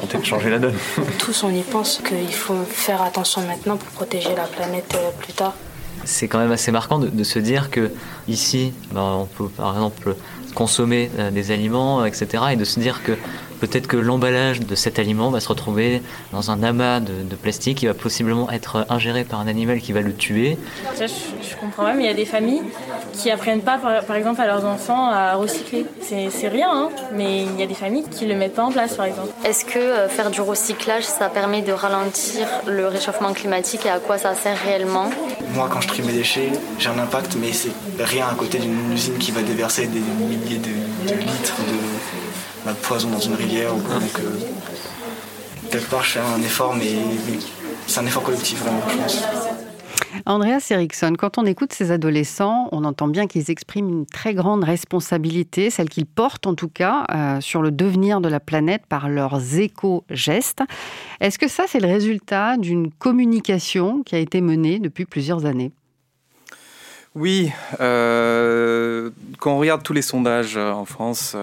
tenter 0.00 0.18
de 0.18 0.24
changer 0.24 0.50
la 0.50 0.58
donne. 0.58 0.74
Tous, 1.18 1.44
on 1.44 1.50
y 1.50 1.62
pense 1.62 2.02
qu'il 2.06 2.34
faut 2.34 2.64
faire 2.64 3.00
attention 3.00 3.42
maintenant 3.42 3.76
pour 3.76 3.88
protéger 3.90 4.34
la 4.34 4.44
planète 4.44 4.92
euh, 4.96 5.10
plus 5.20 5.32
tard. 5.32 5.54
C'est 6.04 6.26
quand 6.26 6.38
même 6.38 6.50
assez 6.50 6.72
marquant 6.72 6.98
de, 6.98 7.24
se 7.24 7.38
dire 7.38 7.70
que 7.70 7.92
ici, 8.28 8.72
ben, 8.92 9.02
on 9.02 9.26
peut 9.26 9.48
par 9.48 9.72
exemple 9.74 10.16
consommer 10.54 11.10
euh, 11.18 11.30
des 11.30 11.52
aliments, 11.52 12.04
etc. 12.04 12.44
Et 12.52 12.56
de 12.56 12.64
se 12.64 12.80
dire 12.80 13.02
que 13.04 13.12
peut-être 13.60 13.86
que 13.86 13.96
l'emballage 13.96 14.60
de 14.60 14.74
cet 14.74 14.98
aliment 14.98 15.30
va 15.30 15.40
se 15.40 15.48
retrouver 15.48 16.02
dans 16.32 16.50
un 16.50 16.62
amas 16.62 17.00
de, 17.00 17.12
plastique 17.40 17.78
qui 17.78 17.86
va 17.86 17.94
possiblement 17.94 18.50
être 18.50 18.86
ingéré 18.88 19.24
par 19.24 19.40
un 19.40 19.46
animal 19.46 19.80
qui 19.80 19.92
va 19.92 20.00
le 20.00 20.14
tuer. 20.14 20.58
Ça, 20.94 21.06
je, 21.06 21.56
comprends 21.60 21.84
même, 21.84 22.00
il 22.00 22.06
y 22.06 22.10
a 22.10 22.14
des 22.14 22.24
familles 22.24 22.62
qui 23.12 23.30
apprennent 23.30 23.60
pas, 23.60 23.78
par, 23.78 24.16
exemple, 24.16 24.40
à 24.40 24.46
leurs 24.46 24.64
enfants 24.64 25.10
à 25.10 25.34
recycler. 25.34 25.86
C'est 26.00 26.48
rien, 26.48 26.70
hein, 26.70 26.88
mais 27.14 27.42
il 27.42 27.60
y 27.60 27.62
a 27.62 27.66
des 27.66 27.74
familles 27.74 28.04
qui 28.10 28.26
le 28.26 28.34
mettent 28.34 28.54
pas 28.54 28.64
en 28.64 28.72
place, 28.72 28.94
par 28.94 29.06
exemple. 29.06 29.28
Est-ce 29.44 29.64
que 29.64 29.78
euh, 29.78 30.08
faire 30.08 30.30
du 30.30 30.40
recyclage, 30.40 31.04
ça 31.04 31.28
permet 31.28 31.62
de 31.62 31.72
ralentir 31.72 32.46
le 32.66 32.86
réchauffement 32.86 33.32
climatique 33.32 33.86
et 33.86 33.90
à 33.90 33.98
quoi 33.98 34.18
ça 34.18 34.34
sert 34.34 34.56
réellement? 34.64 35.10
Moi, 35.54 35.68
quand 35.72 35.80
je 35.80 35.88
trie 35.88 36.02
mes 36.02 36.12
déchets, 36.12 36.50
j'ai 36.78 36.88
un 36.88 36.98
impact, 36.98 37.36
mais 37.40 37.52
c'est 37.52 37.70
rien 37.98 38.26
à 38.28 38.34
côté 38.34 38.58
d'une 38.58 38.92
usine 38.92 39.18
qui 39.18 39.30
va 39.30 39.42
déverser 39.42 39.86
des 39.86 40.00
milliers 40.00 40.58
de, 40.58 41.08
de 41.08 41.18
litres 41.18 41.56
de 41.58 42.17
de 42.72 42.78
poison 42.78 43.10
dans 43.10 43.20
une 43.20 43.34
rivière. 43.34 43.74
Ou 43.74 43.80
quoi. 43.80 43.94
Donc, 43.94 44.18
euh, 44.20 45.70
quelque 45.70 45.90
part, 45.90 46.02
je 46.02 46.10
fais 46.12 46.20
un 46.20 46.40
effort, 46.42 46.74
mais, 46.74 46.92
c'est 47.86 48.00
un 48.00 48.06
effort 48.06 48.22
collectif, 48.22 48.60
vraiment, 48.60 48.82
je 48.88 48.96
pense. 48.96 49.24
Andreas 50.26 50.66
Eriksson, 50.70 51.14
quand 51.18 51.38
on 51.38 51.46
écoute 51.46 51.72
ces 51.72 51.90
adolescents, 51.90 52.68
on 52.72 52.84
entend 52.84 53.08
bien 53.08 53.26
qu'ils 53.26 53.50
expriment 53.50 53.88
une 53.88 54.06
très 54.06 54.34
grande 54.34 54.64
responsabilité, 54.64 55.70
celle 55.70 55.88
qu'ils 55.88 56.06
portent 56.06 56.46
en 56.46 56.54
tout 56.54 56.68
cas, 56.68 57.04
euh, 57.14 57.40
sur 57.40 57.62
le 57.62 57.70
devenir 57.70 58.20
de 58.20 58.28
la 58.28 58.40
planète 58.40 58.82
par 58.88 59.08
leurs 59.08 59.58
éco-gestes. 59.58 60.62
Est-ce 61.20 61.38
que 61.38 61.48
ça, 61.48 61.64
c'est 61.66 61.80
le 61.80 61.88
résultat 61.88 62.56
d'une 62.56 62.90
communication 62.90 64.02
qui 64.02 64.14
a 64.14 64.18
été 64.18 64.40
menée 64.40 64.78
depuis 64.78 65.04
plusieurs 65.04 65.44
années? 65.44 65.72
Oui, 67.14 67.50
euh, 67.80 69.10
quand 69.38 69.52
on 69.52 69.58
regarde 69.58 69.82
tous 69.82 69.92
les 69.92 70.02
sondages 70.02 70.56
en 70.56 70.84
France, 70.84 71.34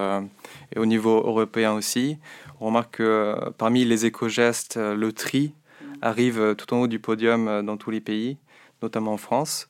et 0.74 0.80
au 0.80 0.86
niveau 0.86 1.18
européen 1.18 1.74
aussi. 1.74 2.18
On 2.60 2.68
remarque 2.68 2.98
que 2.98 3.04
euh, 3.04 3.36
parmi 3.58 3.86
les 3.86 4.06
éco-gestes, 4.06 4.78
euh, 4.78 4.96
le 4.96 5.12
tri 5.12 5.54
arrive 6.02 6.40
euh, 6.40 6.54
tout 6.54 6.74
en 6.74 6.82
haut 6.82 6.88
du 6.88 7.00
podium 7.00 7.62
dans 7.66 7.78
tous 7.78 7.92
les 7.92 8.02
pays, 8.02 8.38
notamment 8.82 9.14
en 9.14 9.18
France. 9.18 9.70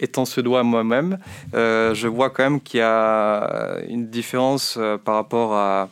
étant 0.00 0.24
suédois 0.24 0.62
moi-même, 0.62 1.18
je 1.52 2.06
vois 2.06 2.30
quand 2.30 2.44
même 2.44 2.60
qu'il 2.60 2.78
y 2.78 2.82
a 2.82 3.78
une 3.88 4.08
différence 4.08 4.78
par 5.04 5.16
rapport 5.16 5.54
à 5.54 5.88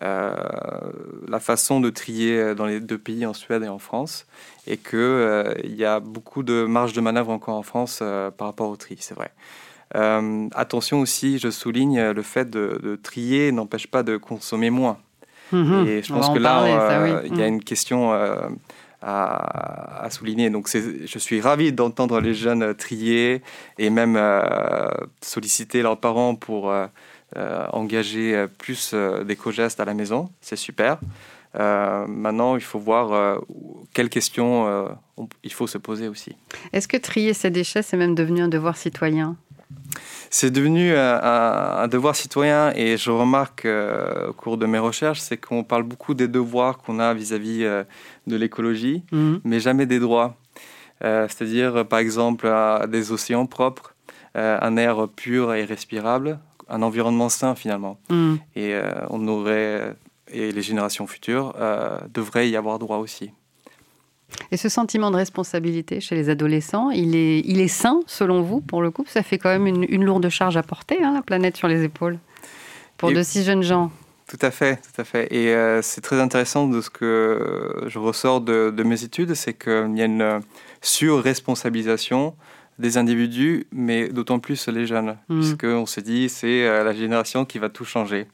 la 0.00 1.38
façon 1.40 1.80
de 1.80 1.90
trier 1.90 2.54
dans 2.56 2.66
les 2.66 2.80
deux 2.80 2.98
pays, 2.98 3.24
en 3.24 3.32
Suède 3.32 3.62
et 3.62 3.68
en 3.68 3.78
France, 3.78 4.26
et 4.66 4.76
qu'il 4.76 5.76
y 5.76 5.84
a 5.84 6.00
beaucoup 6.00 6.42
de 6.42 6.64
marge 6.64 6.92
de 6.94 7.00
manœuvre 7.00 7.30
encore 7.30 7.54
en 7.54 7.62
France 7.62 8.02
par 8.36 8.48
rapport 8.48 8.68
au 8.68 8.76
tri, 8.76 8.96
c'est 8.98 9.14
vrai. 9.14 9.30
Euh, 9.94 10.48
attention 10.54 11.00
aussi, 11.00 11.38
je 11.38 11.50
souligne 11.50 12.10
le 12.10 12.22
fait 12.22 12.50
de, 12.50 12.98
trier 13.02 13.52
n'empêche 13.52 13.86
pas 13.86 14.02
de 14.02 14.16
consommer 14.16 14.70
moins. 14.70 14.98
Mhm. 15.52 15.86
Et 15.86 16.02
je 16.02 16.12
pense 16.12 16.30
que 16.30 16.38
là, 16.38 16.62
euh, 16.62 17.22
il 17.24 17.36
y 17.36 17.42
a 17.42 17.46
mhm. 17.46 17.54
une 17.54 17.64
question 17.64 18.12
euh, 18.12 18.48
à, 19.02 20.08
souligner. 20.10 20.50
Donc, 20.50 20.68
je 20.68 21.18
suis 21.18 21.40
ravi 21.40 21.72
d'entendre 21.72 22.20
les 22.20 22.34
jeunes 22.34 22.74
trier 22.74 23.42
et 23.78 23.90
même 23.90 24.18
solliciter 25.20 25.82
leurs 25.82 25.98
parents 25.98 26.34
pour 26.34 26.72
engager 27.36 28.46
plus 28.58 28.94
d'éco-gestes 29.24 29.80
à 29.80 29.84
la 29.84 29.94
maison. 29.94 30.30
C'est 30.40 30.56
super. 30.56 30.98
maintenant, 31.54 32.56
il 32.56 32.62
faut 32.62 32.78
voir 32.78 33.38
quelles 33.92 34.08
questions 34.08 34.88
il 35.42 35.52
faut 35.52 35.66
se 35.66 35.78
poser 35.78 36.08
aussi. 36.08 36.34
Est-ce 36.72 36.88
que 36.88 36.96
trier 36.96 37.34
ses 37.34 37.50
déchets, 37.50 37.82
c'est 37.82 37.98
même 37.98 38.14
devenu 38.14 38.40
un 38.40 38.48
devoir 38.48 38.76
citoyen? 38.76 39.36
C'est 40.34 40.50
devenu 40.50 40.96
un, 40.96 41.86
devoir 41.86 42.16
citoyen 42.16 42.72
et 42.74 42.96
je 42.96 43.12
remarque 43.12 43.66
euh, 43.66 44.30
au 44.30 44.32
cours 44.32 44.56
de 44.58 44.66
mes 44.66 44.80
recherches, 44.80 45.20
c'est 45.20 45.36
qu'on 45.36 45.62
parle 45.62 45.84
beaucoup 45.84 46.12
des 46.12 46.26
devoirs 46.26 46.78
qu'on 46.78 46.98
a 46.98 47.14
vis-à-vis 47.14 47.62
euh, 47.62 47.84
de 48.26 48.34
l'écologie, 48.34 49.04
mhm. 49.12 49.40
mais 49.44 49.60
jamais 49.60 49.86
des 49.86 50.00
droits. 50.00 50.34
Euh, 51.04 51.28
c'est-à-dire, 51.28 51.86
par 51.86 52.00
exemple, 52.00 52.52
des 52.88 53.12
océans 53.12 53.46
propres, 53.46 53.94
un 54.34 54.76
air 54.76 55.06
pur 55.14 55.54
et 55.54 55.64
respirable, 55.64 56.40
un 56.68 56.82
environnement 56.82 57.28
sain 57.28 57.54
finalement. 57.54 58.00
Mhm. 58.10 58.38
Et 58.56 58.74
on 59.10 59.28
aurait, 59.28 59.94
et 60.32 60.50
les 60.50 60.62
générations 60.62 61.06
futures 61.06 61.54
devraient 62.12 62.48
y 62.50 62.56
avoir 62.56 62.80
droit 62.80 62.96
aussi. 62.96 63.30
Et 64.50 64.56
ce 64.56 64.68
sentiment 64.68 65.10
de 65.10 65.16
responsabilité 65.16 66.00
chez 66.00 66.14
les 66.14 66.28
adolescents, 66.28 66.90
il 66.90 67.16
est, 67.16 67.40
il 67.40 67.60
est 67.60 67.68
sain 67.68 68.00
selon 68.06 68.42
vous 68.42 68.60
pour 68.60 68.82
le 68.82 68.90
coup 68.90 69.04
Ça 69.08 69.22
fait 69.22 69.38
quand 69.38 69.48
même 69.48 69.66
une, 69.66 70.04
lourde 70.04 70.28
charge 70.28 70.56
à 70.56 70.62
porter, 70.62 71.02
hein, 71.02 71.12
la 71.14 71.22
planète 71.22 71.56
sur 71.56 71.68
les 71.68 71.82
épaules, 71.82 72.18
pour 72.96 73.12
de 73.12 73.22
si 73.22 73.44
jeunes 73.44 73.62
gens. 73.62 73.90
Tout 74.28 74.38
à 74.40 74.50
fait, 74.50 74.76
tout 74.76 75.00
à 75.00 75.04
fait. 75.04 75.28
Et 75.30 75.48
euh, 75.48 75.82
c'est 75.82 76.00
très 76.00 76.20
intéressant 76.20 76.66
de 76.66 76.80
ce 76.80 76.88
que 76.88 77.84
je 77.86 77.98
ressors 77.98 78.40
de, 78.40 78.82
mes 78.82 79.04
études, 79.04 79.34
c'est 79.34 79.54
qu'il 79.54 79.96
y 79.96 80.02
a 80.02 80.06
une 80.06 80.40
surresponsabilisation 80.80 82.34
des 82.78 82.96
individus, 82.96 83.66
mais 83.70 84.08
d'autant 84.08 84.40
plus 84.40 84.68
les 84.68 84.86
jeunes, 84.86 85.16
mmh. 85.28 85.40
puisqu'on 85.40 85.86
se 85.86 86.00
dit 86.00 86.28
c'est 86.28 86.66
euh, 86.66 86.82
la 86.82 86.92
génération 86.92 87.44
qui 87.44 87.58
va 87.58 87.68
tout 87.68 87.84
changer. 87.84 88.26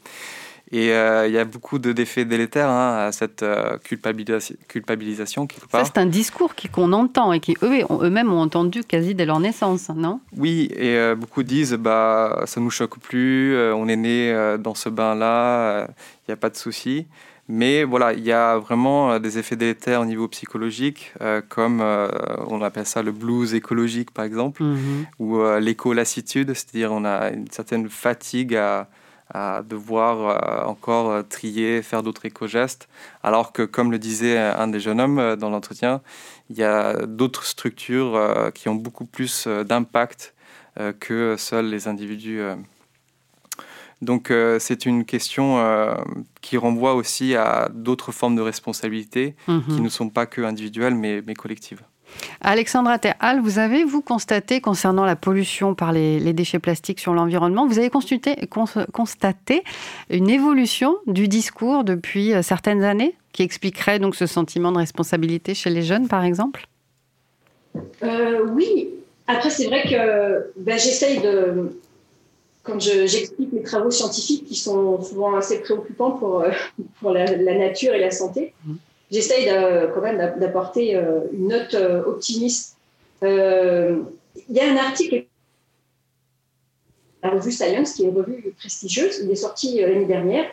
Et 0.73 0.93
euh, 0.93 1.27
il 1.27 1.33
y 1.33 1.39
a 1.39 1.45
beaucoup 1.45 1.81
d'effets 1.81 2.25
délétères 2.25 2.69
hein, 2.69 3.07
à 3.07 3.13
cette 3.13 3.43
euh, 3.43 3.77
culpabilisation, 3.79 5.49
Ça, 5.73 5.85
c'est 5.85 5.99
un 5.99 6.07
discours 6.07 6.55
qu'on 6.73 6.93
entend 6.93 7.33
et 7.33 7.41
qui 7.41 7.57
eux-mêmes 7.63 8.33
ont 8.33 8.41
entendu 8.41 8.85
quasi 8.85 9.17
dès 9.17 9.27
leur 9.27 9.41
naissance, 9.41 9.89
non? 9.89 10.21
Oui, 10.37 10.69
et 10.77 10.97
euh, 10.97 11.17
beaucoup 11.17 11.43
disent 11.43 11.75
bah, 11.75 12.45
ça 12.47 12.61
ne 12.61 12.67
nous 12.67 12.71
choque 12.71 13.01
plus, 13.01 13.57
on 13.73 13.89
est 13.89 13.97
né 13.97 14.57
dans 14.61 14.77
ce 14.77 14.89
bain-là, 14.89 15.89
il 15.89 16.31
n'y 16.31 16.35
a 16.35 16.37
pas 16.37 16.51
de 16.51 16.57
souci. 16.57 17.07
Mais 17.49 17.83
voilà, 17.83 18.13
il 18.13 18.23
y 18.23 18.31
a 18.31 18.59
vraiment 18.59 19.19
des 19.19 19.39
effets 19.39 19.57
délétères 19.57 20.03
au 20.03 20.05
niveau 20.05 20.29
psychologique, 20.29 21.13
comme 21.49 21.81
on 21.81 22.63
appelle 22.63 22.87
ça 22.87 23.03
le 23.03 23.11
blues 23.11 23.55
écologique 23.55 24.13
par 24.13 24.25
exemple, 24.25 24.63
mhm. 24.63 25.07
ou 25.19 25.43
l'éco-lassitude, 25.59 26.55
c'est-à-dire 26.55 26.93
on 26.93 27.05
a 27.05 27.31
une 27.31 27.51
certaine 27.51 27.89
fatigue 27.89 28.55
à, 28.55 28.89
à 29.33 29.63
devoir 29.63 30.65
euh, 30.65 30.69
encore 30.69 31.11
euh, 31.11 31.23
trier, 31.23 31.83
faire 31.83 32.03
d'autres 32.03 32.27
éco-gestes, 32.27 32.89
alors 33.23 33.53
que, 33.53 33.63
comme 33.63 33.91
le 33.93 33.99
disait 33.99 34.39
un 34.39 34.69
des 34.69 34.81
jeunes 34.81 35.01
hommes 35.01 35.19
euh, 35.19 35.37
dans 35.37 35.51
l'entretien, 35.51 36.01
il 36.49 36.57
y 36.57 36.65
a 36.65 37.07
d'autres 37.07 37.45
structures 37.45 38.51
qui 38.55 38.69
ont 38.69 38.75
beaucoup 38.75 39.05
plus 39.05 39.47
d'impact 39.47 40.35
que 40.99 41.37
seuls 41.39 41.67
les 41.67 41.87
individus. 41.87 42.41
Donc 44.03 44.33
c'est 44.59 44.85
une 44.85 45.05
question 45.05 45.63
qui 46.41 46.57
renvoie 46.57 46.95
aussi 46.95 47.37
à 47.37 47.69
d'autres 47.73 48.11
formes 48.11 48.35
de 48.35 48.41
responsabilité 48.41 49.37
mhm. 49.47 49.63
qui 49.63 49.81
ne 49.81 49.89
sont 49.89 50.09
pas 50.09 50.27
que 50.27 50.41
individuelles 50.41 50.97
mais, 50.97 51.23
mais 51.25 51.35
collectives. 51.35 51.83
Alexandra 52.41 52.99
Terhal, 52.99 53.41
vous 53.41 53.59
avez, 53.59 53.85
vous, 53.85 54.03
constaté, 54.03 54.61
concernant 54.61 55.05
la 55.05 55.17
pollution 55.17 55.75
par 55.75 55.93
les, 55.93 56.33
déchets 56.33 56.59
plastiques 56.59 57.01
sur 57.01 57.13
l'environnement, 57.13 57.67
vous 57.67 57.79
avez 57.79 57.91
constaté 57.91 59.63
une 60.09 60.31
évolution 60.31 60.97
du 61.07 61.29
discours 61.29 61.85
depuis 61.85 62.33
euh, 62.33 62.43
certaines 62.43 62.83
années 62.83 63.15
qui 63.33 63.43
expliquerait 63.43 63.99
donc 63.99 64.17
ce 64.17 64.27
sentiment 64.27 64.73
de 64.73 64.79
responsabilité 64.79 65.55
chez 65.55 65.71
les 65.71 65.83
jeunes, 65.83 66.09
par 66.09 66.25
exemple? 66.25 66.67
Euh, 68.03 68.47
Oui. 68.53 68.89
Après, 69.27 69.51
c'est 69.51 69.67
vrai 69.67 69.83
que 69.85 70.51
ben, 70.61 70.77
j'essaye 70.77 71.21
de, 71.21 71.79
quand 72.65 72.81
j'explique 72.81 73.53
mes 73.53 73.63
travaux 73.63 73.91
scientifiques 73.91 74.45
qui 74.45 74.57
sont 74.57 75.01
souvent 75.03 75.37
assez 75.37 75.61
préoccupants 75.61 76.11
pour, 76.13 76.41
euh, 76.41 76.51
pour 77.01 77.13
la, 77.13 77.27
nature 77.37 77.95
et 77.95 78.01
la 78.01 78.11
santé, 78.11 78.55
mmh 78.65 78.75
j'essaye 79.11 79.51
quand 79.95 80.01
même 80.01 80.39
d'apporter 80.39 80.97
euh, 80.97 81.21
une 81.33 81.49
note 81.49 81.75
euh, 81.75 82.05
optimiste. 82.05 82.77
Euh, 83.23 83.99
il 84.49 84.57
y 84.57 84.61
a 84.61 84.71
un 84.71 84.77
article 84.77 85.25
la 87.23 87.31
revue 87.31 87.53
Science, 87.53 87.93
qui 87.93 88.05
est 88.05 88.09
une 88.09 88.17
revue 88.17 88.55
prestigieuse, 88.59 89.21
il 89.23 89.31
est 89.31 89.37
sorti 89.37 89.79
l'année 89.79 90.07
dernière, 90.07 90.47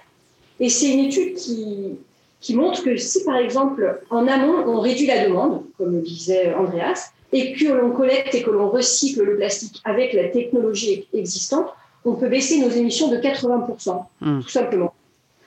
et 0.59 0.67
c'est 0.67 0.91
une 0.91 1.05
étude 1.05 1.35
qui, 1.35 1.95
qui 2.41 2.55
montre 2.55 2.83
que 2.83 2.97
si, 2.97 3.23
par 3.23 3.37
exemple, 3.37 4.01
en 4.09 4.27
amont, 4.27 4.65
on 4.67 4.81
réduit 4.81 5.07
la 5.07 5.25
demande, 5.25 5.63
comme 5.77 5.93
le 5.93 6.01
disait 6.01 6.53
Andreas, 6.55 7.11
et 7.31 7.53
que 7.53 7.71
l'on 7.71 7.91
collecte 7.91 8.35
et 8.35 8.43
que 8.43 8.49
l'on 8.49 8.69
recycle 8.69 9.23
le 9.23 9.37
plastique 9.37 9.81
avec 9.85 10.11
la 10.11 10.27
technologie 10.27 11.07
existante, 11.13 11.67
on 12.03 12.15
peut 12.15 12.27
baisser 12.27 12.59
nos 12.59 12.69
émissions 12.69 13.07
de 13.07 13.15
80%, 13.15 14.03
mmh. 14.19 14.41
tout 14.41 14.49
simplement. 14.49 14.93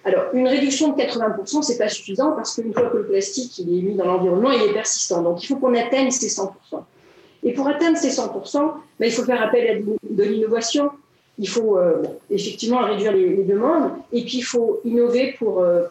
Alors, 0.05 0.25
une 0.33 0.49
réduction 0.49 0.93
de 0.93 1.03
80%, 1.03 1.63
c'est 1.63 1.77
pas 1.77 1.89
suffisant 1.89 2.33
parce 2.33 2.55
qu'une 2.55 2.73
fois 2.73 2.85
que 2.85 2.97
le 2.97 3.07
plastique 3.07 3.59
il 3.59 3.79
est 3.79 3.83
mis 3.83 3.95
dans 3.95 4.07
l'environnement, 4.07 4.51
il 4.51 4.63
est 4.63 4.73
persistant. 4.73 5.23
Donc, 5.23 5.43
il 5.43 5.47
faut 5.47 5.57
qu'on 5.57 5.75
atteigne 5.75 6.11
ces 6.11 6.29
100%. 6.29 6.49
Et 7.43 7.53
pour 7.53 7.69
atteindre 7.69 7.99
ces 7.99 8.11
100%, 8.11 8.73
ben, 8.99 9.07
il 9.07 9.13
faut 9.13 9.25
faire 9.25 9.43
appel 9.43 9.69
à 9.69 9.75
de 9.75 10.23
l'innovation. 10.23 10.91
Il 11.39 11.49
faut 11.49 11.79
euh, 11.79 12.03
effectivement 12.31 12.85
réduire 12.85 13.13
les, 13.13 13.45
demandes. 13.45 13.93
Et 14.13 14.23
puis, 14.23 14.39
il 14.39 14.43
faut 14.43 14.81
innover 14.85 15.35
pour 15.39 15.61
euh, 15.61 15.85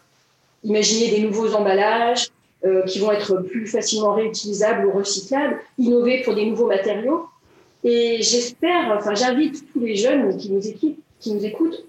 imaginer 0.63 1.11
des 1.11 1.21
nouveaux 1.21 1.53
emballages 1.53 2.29
euh, 2.65 2.81
qui 2.83 2.99
vont 2.99 3.11
être 3.11 3.37
plus 3.37 3.67
facilement 3.67 4.13
réutilisables 4.13 4.87
ou 4.87 4.91
recyclables. 4.91 5.59
Innover 5.77 6.23
pour 6.23 6.33
des 6.33 6.45
nouveaux 6.45 6.67
matériaux. 6.67 7.25
Et 7.83 8.21
j'espère, 8.21 8.91
enfin, 8.97 9.13
j'invite 9.13 9.71
tous 9.71 9.79
les 9.79 9.95
jeunes 9.95 10.35
qui 10.37 10.51
nous 10.51 11.45
écoutent 11.45 11.85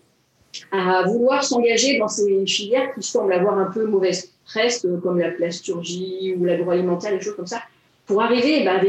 à 0.73 1.03
vouloir 1.07 1.45
s'engager 1.45 1.99
dans 1.99 2.09
ces 2.09 2.47
filières 2.47 2.95
qui 2.95 3.03
semblent 3.03 3.33
avoir 3.33 3.59
un 3.59 3.71
peu 3.71 3.87
mauvaise 3.87 4.31
presse, 4.45 4.87
comme 5.03 5.19
la 5.19 5.31
plasturgie 5.31 6.35
ou 6.37 6.45
l'agroalimentaire, 6.45 7.13
des 7.13 7.21
choses 7.21 7.37
comme 7.37 7.47
ça, 7.47 7.63
pour 8.07 8.21
arriver 8.23 8.65
ben, 8.65 8.81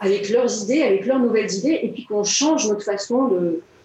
avec, 0.00 0.28
leurs 0.30 0.62
idées, 0.62 0.82
avec 0.82 1.06
leurs 1.06 1.18
nouvelles 1.18 1.52
idées, 1.52 1.80
et 1.82 1.88
puis 1.88 2.04
qu'on 2.04 2.24
change 2.24 2.68
notre 2.68 2.84
façon 2.84 3.28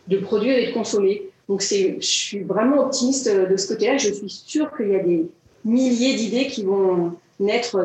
de, 0.07 0.17
produire 0.17 0.57
et 0.57 0.67
de 0.67 0.73
consommer. 0.73 1.23
Donc 1.47 1.61
je 1.61 1.95
suis 1.99 2.39
vraiment 2.39 2.85
optimiste 2.85 3.29
de 3.29 3.57
ce 3.57 3.67
côté-là. 3.67 3.97
Je 3.97 4.13
suis 4.13 4.29
sûre 4.29 4.69
qu'il 4.75 4.89
y 4.89 4.95
a 4.95 5.03
des 5.03 5.25
milliers 5.65 6.15
d'idées 6.15 6.47
qui 6.47 6.63
vont 6.63 7.13
naître 7.39 7.83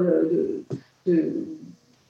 de, 1.06 1.44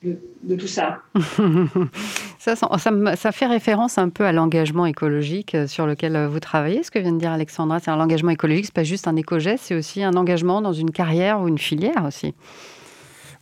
de 0.07 0.57
tout 0.57 0.67
ça. 0.67 0.99
ça, 2.55 3.33
fait 3.33 3.47
référence 3.47 3.99
un 3.99 4.09
peu 4.09 4.25
à 4.25 4.33
l'engagement 4.33 4.87
écologique 4.87 5.55
euh, 5.55 5.67
sur 5.67 5.87
lequel 5.87 6.15
euh, 6.15 6.29
vous 6.29 6.41
travaillez, 6.41 6.83
ce 6.83 6.91
que 6.91 6.99
vient 6.99 7.13
de 7.13 7.19
dire 7.19 7.33
Alexandra. 7.33 7.81
C'est 7.81 7.91
un 7.91 8.01
engagement 8.01 8.31
écologique, 8.31 8.67
c'est 8.67 8.75
pas 8.75 8.85
juste 8.85 9.09
un 9.09 9.17
éco-geste, 9.17 9.65
c'est 9.67 9.75
aussi 9.75 10.03
un 10.03 10.15
engagement 10.15 10.63
dans 10.63 10.73
une 10.73 10.91
carrière 10.91 11.41
ou 11.41 11.49
une 11.49 11.59
filière 11.59 12.05
aussi. 12.07 12.35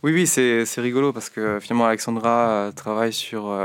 Oui, 0.03 0.11
oui, 0.13 0.27
c'est 0.27 0.65
rigolo 0.77 1.13
parce 1.13 1.29
que 1.29 1.59
finalement 1.59 1.85
Alexandra 1.85 2.49
euh, 2.49 2.71
travaille 2.71 3.13
sur 3.13 3.57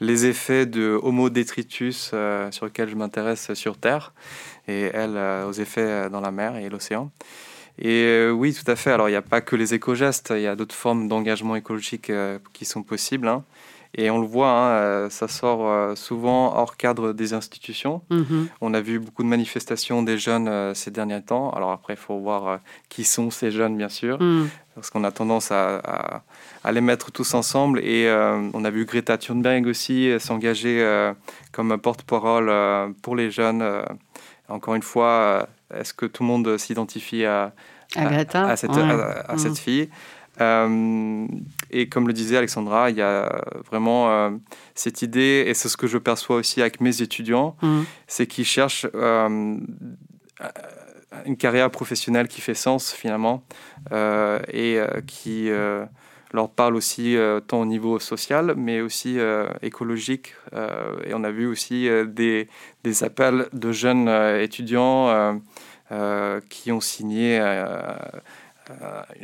les 0.00 0.26
effets 0.26 0.66
de 0.66 0.98
Homo 1.02 1.28
detritus 1.28 2.14
sur 2.50 2.64
lequel 2.66 2.88
je 2.88 2.94
m'intéresse 2.94 3.54
sur 3.54 3.76
Terre 3.78 4.12
et 4.68 4.90
elle 4.94 5.18
aux 5.48 5.52
effets 5.52 6.08
dans 6.08 6.20
la 6.20 6.30
mer 6.30 6.56
et 6.56 6.68
l'océan. 6.68 7.10
Et 7.78 8.04
euh, 8.04 8.30
oui, 8.30 8.54
tout 8.54 8.70
à 8.70 8.76
fait. 8.76 8.90
Alors, 8.90 9.08
il 9.08 9.12
n'y 9.12 9.16
a 9.16 9.22
pas 9.22 9.40
que 9.40 9.56
les 9.56 9.74
éco-gestes, 9.74 10.32
il 10.36 10.42
y 10.42 10.46
a 10.46 10.56
d'autres 10.56 10.74
formes 10.74 11.08
d'engagement 11.08 11.56
écologique 11.56 12.10
euh, 12.10 12.38
qui 12.52 12.64
sont 12.64 12.82
possibles. 12.82 13.28
Hein. 13.28 13.44
Et 13.94 14.10
on 14.10 14.20
le 14.20 14.26
voit, 14.26 14.50
hein, 14.50 15.10
ça 15.10 15.28
sort 15.28 15.96
souvent 15.98 16.54
hors 16.56 16.76
cadre 16.76 17.12
des 17.12 17.34
institutions. 17.34 18.02
Mhm. 18.10 18.48
On 18.60 18.72
a 18.72 18.80
vu 18.80 18.98
beaucoup 18.98 19.22
de 19.22 19.28
manifestations 19.28 20.02
des 20.02 20.16
jeunes 20.16 20.74
ces 20.74 20.90
derniers 20.90 21.22
temps. 21.22 21.50
Alors 21.50 21.72
après, 21.72 21.94
il 21.94 21.98
faut 21.98 22.18
voir 22.18 22.60
qui 22.88 23.04
sont 23.04 23.30
ces 23.30 23.50
jeunes, 23.50 23.76
bien 23.76 23.90
sûr, 23.90 24.20
mhm. 24.20 24.48
parce 24.74 24.88
qu'on 24.88 25.04
a 25.04 25.10
tendance 25.10 25.52
à, 25.52 26.22
à, 26.64 26.72
les 26.72 26.80
mettre 26.80 27.12
tous 27.12 27.34
ensemble. 27.34 27.80
Et 27.80 28.10
on 28.54 28.64
a 28.64 28.70
vu 28.70 28.86
Greta 28.86 29.18
Thunberg 29.18 29.66
aussi 29.66 30.10
s'engager 30.18 31.12
comme 31.52 31.76
porte-parole 31.78 32.50
pour 33.02 33.14
les 33.14 33.30
jeunes. 33.30 33.62
encore 34.48 34.74
une 34.74 34.82
fois, 34.82 35.48
est-ce 35.74 35.92
que 35.92 36.06
tout 36.06 36.22
le 36.22 36.28
monde 36.28 36.56
s'identifie 36.56 37.24
à, 37.24 37.52
à, 37.96 38.16
cette, 38.16 38.34
à, 38.36 38.56
cette, 38.56 38.70
mm. 38.70 39.54
fille? 39.56 39.82
euh, 39.82 40.21
et 40.40 41.88
comme 41.88 42.06
le 42.06 42.12
disait 42.12 42.36
Alexandra, 42.36 42.90
il 42.90 42.96
y 42.96 43.02
a 43.02 43.44
vraiment 43.70 44.10
euh, 44.10 44.30
cette 44.74 45.02
idée, 45.02 45.44
et 45.46 45.54
c'est 45.54 45.68
ce 45.68 45.76
que 45.76 45.86
je 45.86 45.98
perçois 45.98 46.36
aussi 46.36 46.60
avec 46.60 46.80
mes 46.80 47.02
étudiants, 47.02 47.56
mm. 47.62 47.82
c'est 48.06 48.26
qu'ils 48.26 48.44
cherchent 48.44 48.86
euh, 48.94 49.56
une 51.26 51.36
carrière 51.36 51.70
professionnelle 51.70 52.28
qui 52.28 52.40
fait 52.40 52.54
sens 52.54 52.92
finalement, 52.92 53.44
et 54.52 54.80
qui 55.06 55.50
leur 56.32 56.48
parle 56.48 56.74
aussi 56.74 57.16
tant 57.46 57.60
au 57.60 57.66
niveau 57.66 57.98
social, 57.98 58.54
mais 58.56 58.80
aussi 58.80 59.18
écologique. 59.60 60.34
et 61.04 61.12
on 61.12 61.22
a 61.22 61.30
vu 61.30 61.46
aussi 61.46 61.86
des, 62.06 62.48
des, 62.82 63.04
appels 63.04 63.46
de 63.52 63.72
jeunes 63.72 64.08
étudiants 64.40 65.38
euh, 65.92 66.40
qui 66.48 66.72
ont 66.72 66.80
signé 66.80 67.38
euh, 67.38 67.66
euh, 67.66 68.20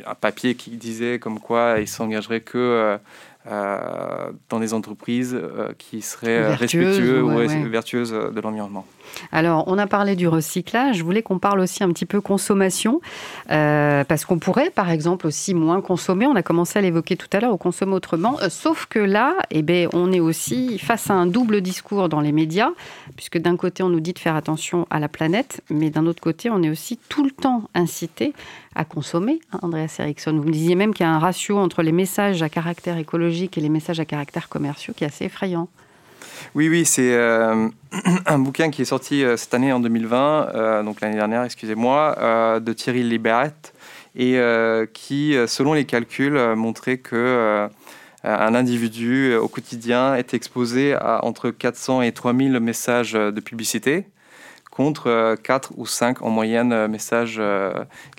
un 0.05 0.15
papier 0.15 0.55
qui 0.55 0.71
disait 0.71 1.19
comme 1.19 1.39
quoi 1.39 1.77
ils 1.79 1.87
s'engageraient 1.87 2.41
que 2.41 2.97
dans 3.49 4.59
des 4.59 4.73
entreprises 4.73 5.39
qui 5.77 6.01
seraient 6.01 6.55
respectueuses 6.55 7.23
ou 7.23 7.69
vertueuses 7.69 8.11
de 8.11 8.41
l'environnement. 8.41 8.85
Alors, 9.31 9.63
on 9.67 9.77
a 9.77 9.87
parlé 9.87 10.15
du 10.15 10.27
recyclage. 10.27 10.97
Je 10.97 11.03
voulais 11.03 11.21
qu'on 11.21 11.39
parle 11.39 11.59
aussi 11.59 11.83
un 11.83 11.89
petit 11.89 12.05
peu 12.05 12.21
consommation, 12.21 13.01
euh, 13.51 14.03
parce 14.03 14.25
qu'on 14.25 14.39
pourrait, 14.39 14.69
par 14.69 14.89
exemple, 14.89 15.27
aussi 15.27 15.53
moins 15.53 15.81
consommer. 15.81 16.27
On 16.27 16.35
a 16.35 16.43
commencé 16.43 16.79
à 16.79 16.81
l'évoquer 16.81 17.17
tout 17.17 17.27
à 17.33 17.39
l'heure, 17.39 17.53
on 17.53 17.57
consomme 17.57 17.93
autrement. 17.93 18.39
Euh, 18.41 18.49
sauf 18.49 18.85
que 18.85 18.99
là, 18.99 19.35
eh 19.51 19.61
ben, 19.61 19.89
on 19.93 20.11
est 20.11 20.19
aussi 20.19 20.77
face 20.79 21.09
à 21.09 21.13
un 21.13 21.25
double 21.25 21.61
discours 21.61 22.09
dans 22.09 22.21
les 22.21 22.31
médias, 22.31 22.69
puisque 23.15 23.37
d'un 23.37 23.55
côté, 23.55 23.83
on 23.83 23.89
nous 23.89 23.99
dit 23.99 24.13
de 24.13 24.19
faire 24.19 24.35
attention 24.35 24.87
à 24.89 24.99
la 24.99 25.07
planète, 25.07 25.61
mais 25.69 25.89
d'un 25.89 26.05
autre 26.05 26.21
côté, 26.21 26.49
on 26.49 26.61
est 26.63 26.69
aussi 26.69 26.99
tout 27.09 27.23
le 27.23 27.31
temps 27.31 27.63
incité 27.73 28.33
à 28.75 28.85
consommer. 28.85 29.39
Hein, 29.51 29.59
Andreas 29.63 29.95
Eriksson, 29.99 30.33
vous 30.33 30.43
me 30.43 30.51
disiez 30.51 30.75
même 30.75 30.93
qu'il 30.93 31.05
y 31.05 31.09
a 31.09 31.11
un 31.11 31.19
ratio 31.19 31.57
entre 31.57 31.81
les 31.81 31.91
messages 31.91 32.43
à 32.43 32.49
caractère 32.49 32.97
écologique 32.97 33.38
et 33.43 33.61
les 33.61 33.69
messages 33.69 33.99
à 33.99 34.05
caractère 34.05 34.49
commerciaux 34.49 34.93
qui 34.95 35.03
est 35.03 35.07
assez 35.07 35.25
effrayant. 35.25 35.69
Oui, 36.55 36.69
oui, 36.69 36.85
c'est 36.85 37.13
euh, 37.13 37.69
un 38.25 38.39
bouquin 38.39 38.69
qui 38.69 38.81
est 38.81 38.85
sorti 38.85 39.23
euh, 39.23 39.37
cette 39.37 39.53
année 39.53 39.71
en 39.71 39.79
2020, 39.79 40.49
euh, 40.55 40.83
donc 40.83 41.01
l'année 41.01 41.15
dernière, 41.15 41.43
excusez-moi, 41.43 42.59
de 42.59 42.73
Thierry 42.73 43.03
Liberet, 43.03 43.53
et 44.15 44.39
qui, 44.93 45.35
selon 45.47 45.73
les 45.73 45.85
calculs, 45.85 46.55
montrait 46.55 46.97
que 46.97 47.69
un 48.23 48.55
individu 48.55 49.35
au 49.35 49.47
quotidien 49.47 50.15
est 50.15 50.33
exposé 50.33 50.93
à 50.93 51.23
entre 51.23 51.51
400 51.51 52.01
et 52.01 52.11
3000 52.11 52.59
messages 52.59 53.13
de 53.13 53.39
publicité 53.39 54.07
contre 54.71 55.37
4 55.41 55.73
ou 55.77 55.85
5 55.85 56.21
en 56.21 56.29
moyenne 56.31 56.87
messages 56.87 57.41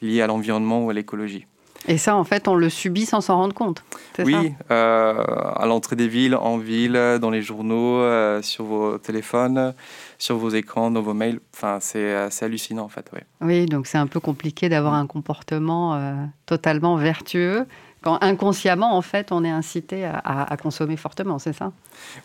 liés 0.01 0.23
à 0.23 0.27
l'environnement 0.27 0.85
ou 0.85 0.91
à 0.91 0.95
l'écologie. 0.95 1.47
Et 1.89 1.99
ça, 1.99 2.15
en 2.17 2.25
fait, 2.25 2.47
on 2.47 2.55
le 2.55 2.69
subit 2.69 3.07
sans 3.07 3.21
s'en 3.21 3.37
rendre 3.37 3.55
compte. 3.55 3.83
Oui, 4.19 4.53
euh, 4.71 5.25
à 5.57 5.65
l'entrée 5.67 5.97
des 5.97 6.09
villes, 6.09 6.35
en 6.35 6.59
ville, 6.59 7.19
dans 7.21 7.31
les 7.31 7.43
journaux, 7.43 7.99
euh, 7.99 8.43
sur 8.43 8.65
vos 8.65 8.99
téléphones, 8.99 9.75
sur 10.19 10.37
vos 10.37 10.51
écrans, 10.51 10.91
dans 10.91 11.01
vos 11.01 11.15
mails. 11.15 11.41
Enfin, 11.55 11.79
c'est 11.81 12.15
assez 12.15 12.45
hallucinant, 12.45 12.85
en 12.85 12.89
fait. 12.89 13.11
Oui, 13.15 13.21
oui 13.41 13.67
donc 13.67 13.87
c'est 13.87 13.99
un 13.99 14.07
peu 14.07 14.21
compliqué 14.21 14.69
d'avoir 14.69 14.95
un 14.95 15.07
comportement 15.07 15.95
euh, 15.95 16.15
totalement 16.47 16.97
vertueux 16.97 17.67
quand 18.03 18.19
inconsciemment, 18.23 18.97
en 18.97 19.03
fait, 19.03 19.31
on 19.31 19.45
est 19.45 19.51
incité 19.51 20.07
à, 20.07 20.57
consommer 20.57 20.97
fortement, 20.97 21.39
c'est 21.39 21.53
ça? 21.53 21.73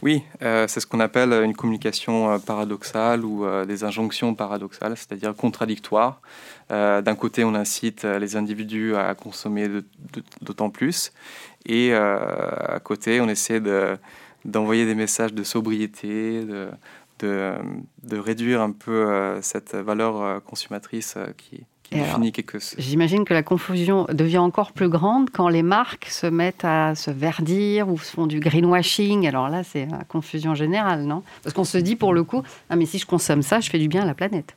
Oui, 0.02 0.24
euh, 0.42 0.68
c'est 0.70 0.80
ce 0.80 0.88
qu'on 0.88 1.02
appelle 1.02 1.34
une 1.34 1.56
communication 1.56 2.32
euh, 2.32 2.38
paradoxale 2.38 3.26
ou 3.26 3.46
euh, 3.46 3.66
des 3.66 3.84
injonctions 3.84 4.34
paradoxales, 4.36 4.96
c'est-à-dire 4.96 5.36
contradictoires. 5.36 6.22
D'un 6.70 7.16
côté, 7.16 7.44
on 7.44 7.54
incite 7.54 8.06
les 8.06 8.36
individus 8.36 8.96
à 8.96 9.14
consommer 9.14 9.70
d'autant 10.42 10.72
plus, 10.72 11.12
et 11.68 11.94
à 11.94 12.80
côté, 12.84 13.22
on 13.22 13.30
essaie 13.30 13.62
d'envoyer 14.44 14.88
des 14.88 14.96
messages 14.96 15.36
de 15.36 15.44
sobriété, 15.44 16.44
de, 16.44 16.70
de, 17.20 17.54
de 18.02 18.18
réduire 18.18 18.62
un 18.62 18.72
peu 18.72 19.38
cette 19.44 19.76
valeur 19.76 20.44
consommatrice 20.44 21.20
qui, 21.38 21.68
J'imagine 22.78 23.26
que 23.26 23.34
la 23.34 23.44
confusion 23.44 24.06
devient 24.12 24.40
encore 24.40 24.72
plus 24.72 24.90
grande 24.90 25.30
quand 25.30 25.48
les 25.50 25.64
marques 25.64 26.08
se 26.10 26.28
mettent 26.28 26.66
à 26.66 26.96
se 26.96 27.12
verdir 27.12 27.90
ou 27.90 27.98
font 27.98 28.28
du 28.28 28.40
greenwashing. 28.40 29.28
Alors 29.28 29.50
là, 29.50 29.64
c'est 29.64 29.86
la 29.86 30.04
confusion 30.04 30.56
générale, 30.56 31.04
non? 31.04 31.24
Parce 31.44 31.54
qu'on 31.54 31.64
se 31.64 31.78
dit 31.78 31.96
pour 31.96 32.14
le 32.14 32.24
coup, 32.24 32.44
ah 32.70 32.76
mais 32.76 32.86
si 32.86 32.98
je 32.98 33.06
consomme 33.06 33.42
ça, 33.42 33.60
je 33.60 33.70
fais 33.70 33.80
du 33.80 33.88
bien 33.88 34.02
à 34.02 34.06
la 34.06 34.14
planète. 34.14 34.56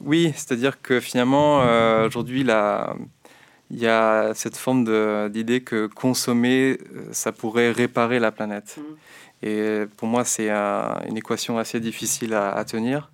Oui, 0.00 0.32
c'est-à-dire 0.34 0.80
que 0.80 1.00
finalement, 1.00 1.60
euh, 1.62 2.06
aujourd'hui, 2.06 2.40
il 2.40 3.78
y 3.78 3.86
a 3.86 4.32
cette 4.34 4.56
forme 4.56 4.84
d'idée 5.30 5.62
que 5.62 5.86
consommer, 5.86 6.78
euh, 6.94 7.08
ça 7.12 7.32
pourrait 7.32 7.72
réparer 7.72 8.20
la 8.20 8.30
planète. 8.30 8.78
Mmh. 8.78 9.46
Et 9.46 9.84
pour 9.98 10.08
moi, 10.08 10.24
c'est 10.24 10.50
une 10.50 11.16
équation 11.18 11.58
assez 11.58 11.78
difficile 11.78 12.32
à 12.32 12.64
tenir. 12.64 13.10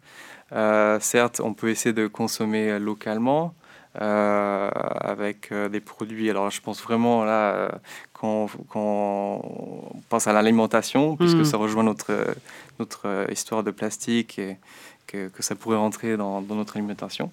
Euh, 0.52 0.98
certes, 1.00 1.40
on 1.42 1.54
peut 1.54 1.70
essayer 1.70 1.92
de 1.92 2.06
consommer 2.06 2.78
localement 2.78 3.54
euh, 4.00 4.70
avec 5.00 5.52
euh, 5.52 5.68
des 5.68 5.80
produits. 5.80 6.30
Alors, 6.30 6.50
je 6.50 6.60
pense 6.60 6.82
vraiment 6.82 7.24
là, 7.24 7.70
quand, 8.12 8.48
on 8.74 9.92
pense 10.08 10.26
à 10.26 10.32
l'alimentation, 10.32 11.16
puisque 11.16 11.38
mm. 11.38 11.44
ça 11.44 11.56
rejoint 11.56 11.82
notre, 11.82 12.12
notre 12.78 13.26
histoire 13.30 13.62
de 13.62 13.70
plastique 13.70 14.38
et 14.38 14.56
que, 15.06 15.28
que 15.28 15.42
ça 15.42 15.54
pourrait 15.54 15.76
rentrer 15.76 16.16
dans, 16.16 16.40
notre 16.40 16.76
alimentation. 16.76 17.30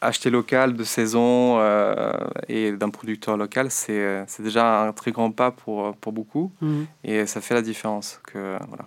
acheter 0.00 0.28
local, 0.28 0.76
de 0.76 0.84
saison 0.84 1.58
et 2.48 2.72
d'un 2.72 2.90
producteur 2.90 3.38
local, 3.38 3.70
c'est 3.70 4.26
déjà 4.40 4.82
un 4.82 4.92
très 4.92 5.12
grand 5.12 5.30
pas 5.30 5.50
pour, 5.50 5.94
pour 5.96 6.12
beaucoup 6.12 6.52
mm. 6.60 6.82
et 7.04 7.26
ça 7.26 7.40
fait 7.40 7.54
la 7.54 7.62
différence. 7.62 8.20
Que, 8.24 8.58
voilà. 8.68 8.86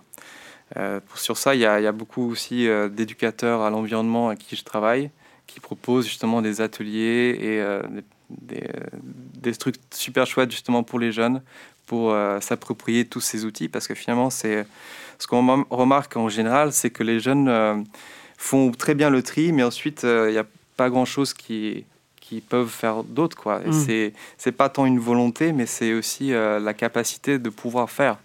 Euh, 0.76 1.00
sur 1.14 1.36
ça, 1.36 1.54
il 1.54 1.60
y, 1.60 1.66
a, 1.66 1.92
beaucoup 1.92 2.30
aussi 2.30 2.68
euh, 2.68 2.88
d'éducateurs 2.88 3.62
à 3.62 3.70
l'environnement 3.70 4.28
à 4.28 4.36
qui 4.36 4.54
je 4.56 4.64
travaille, 4.64 5.10
qui 5.46 5.60
proposent 5.60 6.06
justement 6.06 6.42
des 6.42 6.60
ateliers 6.60 7.36
et 7.40 7.60
euh, 7.60 7.82
des, 8.30 9.52
trucs 9.52 9.76
super 9.90 10.26
chouettes 10.26 10.50
justement 10.50 10.82
pour 10.82 10.98
les 10.98 11.12
jeunes, 11.12 11.42
pour 11.86 12.14
s'approprier 12.42 13.06
tous 13.06 13.22
ces 13.22 13.46
outils, 13.46 13.68
parce 13.68 13.88
que 13.88 13.94
finalement, 13.94 14.28
c'est 14.28 14.66
ce 15.18 15.26
qu'on 15.26 15.64
remarque 15.70 16.18
en 16.18 16.28
général, 16.28 16.70
c'est 16.72 16.90
que 16.90 17.02
les 17.02 17.18
jeunes 17.18 17.86
font 18.36 18.72
très 18.72 18.94
bien 18.94 19.08
le 19.08 19.22
tri, 19.22 19.52
mais 19.52 19.62
ensuite, 19.62 20.02
il 20.02 20.32
n'y 20.32 20.36
a 20.38 20.44
pas 20.76 20.90
grand-chose 20.90 21.32
qui 21.32 21.86
qui 22.20 22.42
peuvent 22.42 22.68
faire 22.68 23.04
d'autre 23.04 23.38
quoi. 23.38 23.60
Mmh. 23.60 23.72
C'est 23.72 24.12
c'est 24.36 24.52
pas 24.52 24.68
tant 24.68 24.84
une 24.84 24.98
volonté, 24.98 25.54
mais 25.54 25.64
c'est 25.64 25.94
aussi 25.94 26.28
la 26.28 26.74
capacité 26.74 27.38
de 27.38 27.48
pouvoir 27.48 27.88
faire 27.88 28.18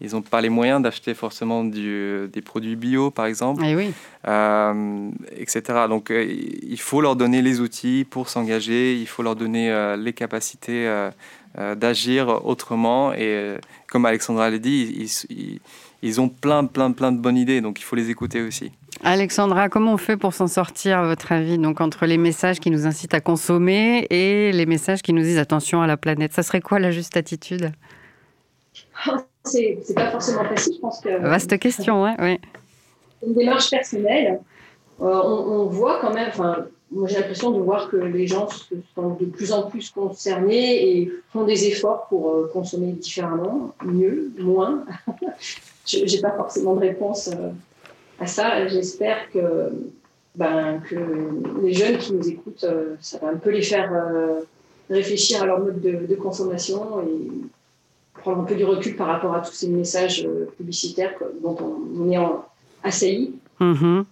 ils 0.00 0.12
n'ont 0.12 0.22
pas 0.22 0.40
les 0.40 0.48
moyens 0.48 0.82
d'acheter 0.82 1.14
forcément 1.14 1.64
du, 1.64 2.28
des 2.32 2.42
produits 2.42 2.76
bio, 2.76 3.10
par 3.10 3.26
exemple, 3.26 3.62
eh 3.64 3.74
oui. 3.76 3.92
euh, 4.26 5.10
etc. 5.36 5.62
Donc, 5.88 6.10
euh, 6.10 6.24
il 6.26 6.80
faut 6.80 7.00
leur 7.00 7.16
donner 7.16 7.42
les 7.42 7.60
outils 7.60 8.06
pour 8.08 8.28
s'engager, 8.28 8.94
il 8.94 9.06
faut 9.06 9.22
leur 9.22 9.36
donner 9.36 9.70
euh, 9.70 9.96
les 9.96 10.12
capacités 10.12 10.86
euh, 10.86 11.74
d'agir 11.76 12.44
autrement. 12.44 13.12
Et 13.14 13.56
comme 13.86 14.04
Alexandra 14.06 14.50
l'a 14.50 14.58
dit, 14.58 15.10
ils, 15.30 15.60
ils, 16.02 16.20
ont 16.20 16.28
plein, 16.28 16.64
plein, 16.64 16.90
plein 16.90 17.12
de 17.12 17.18
bonnes 17.18 17.36
idées, 17.36 17.60
donc 17.60 17.80
il 17.80 17.84
faut 17.84 17.96
les 17.96 18.10
écouter 18.10 18.42
aussi. 18.42 18.72
Alexandra, 19.02 19.68
comment 19.68 19.92
on 19.92 19.96
fait 19.96 20.16
pour 20.16 20.34
s'en 20.34 20.48
sortir, 20.48 20.98
à 20.98 21.06
votre 21.06 21.30
avis, 21.32 21.58
donc 21.58 21.80
entre 21.80 22.06
les 22.06 22.16
messages 22.18 22.58
qui 22.58 22.70
nous 22.70 22.86
incitent 22.86 23.14
à 23.14 23.20
consommer 23.20 24.06
et 24.10 24.50
les 24.52 24.66
messages 24.66 25.02
qui 25.02 25.12
nous 25.12 25.22
disent 25.22 25.38
attention 25.38 25.80
à 25.82 25.86
la 25.86 25.96
planète? 25.96 26.32
Ça 26.32 26.42
serait 26.42 26.60
quoi 26.60 26.78
la 26.78 26.90
juste 26.90 27.16
attitude? 27.16 27.72
c'est 29.44 29.94
pas 29.94 30.10
forcément 30.10 30.44
facile. 30.44 30.74
Je 30.76 30.80
pense 30.80 31.00
que. 31.00 31.18
Vaste 31.18 31.58
question, 31.58 32.02
ouais, 32.02 32.14
oui. 32.18 32.38
Une 33.26 33.34
démarche 33.34 33.70
personnelle. 33.70 34.40
Euh, 35.00 35.06
on, 35.06 35.66
voit 35.66 35.98
quand 36.00 36.12
même, 36.12 36.28
enfin, 36.28 36.66
moi 36.92 37.08
j'ai 37.08 37.16
l'impression 37.16 37.50
de 37.50 37.60
voir 37.60 37.90
que 37.90 37.96
les 37.96 38.26
gens 38.26 38.48
sont 38.94 39.08
de 39.20 39.24
plus 39.24 39.52
en 39.52 39.64
plus 39.64 39.90
concernés 39.90 40.98
et 40.98 41.12
font 41.32 41.44
des 41.44 41.66
efforts 41.66 42.06
pour 42.08 42.30
euh, 42.30 42.50
consommer 42.52 42.92
différemment, 42.92 43.74
mieux, 43.84 44.30
moins. 44.38 44.84
je 45.86 45.98
n'ai 45.98 46.20
pas 46.20 46.30
forcément 46.30 46.74
de 46.74 46.80
réponse 46.80 47.28
euh, 47.28 47.50
à 48.20 48.26
ça. 48.26 48.68
J'espère 48.68 49.30
que, 49.32 49.72
ben, 50.36 50.80
que 50.88 50.94
les 51.62 51.72
jeunes 51.72 51.98
qui 51.98 52.12
nous 52.12 52.28
écoutent, 52.28 52.66
ça 53.00 53.18
va 53.18 53.28
un 53.28 53.36
peu 53.36 53.50
les 53.50 53.62
faire 53.62 53.90
réfléchir 54.88 55.42
à 55.42 55.46
leur 55.46 55.58
mode 55.58 55.80
de, 55.80 56.06
de 56.06 56.14
consommation 56.14 57.00
et 57.02 57.30
prendre 58.24 58.40
un 58.40 58.44
peu 58.44 58.54
du 58.54 58.64
recul 58.64 58.96
par 58.96 59.06
rapport 59.06 59.34
à 59.34 59.40
tous 59.40 59.52
ces 59.52 59.68
messages 59.68 60.26
publicitaires 60.56 61.12
dont 61.42 61.56
on, 61.60 62.10
est 62.10 62.18
en, 62.18 62.44
assailli. 62.82 63.34
Mm-hmm. 63.60 64.04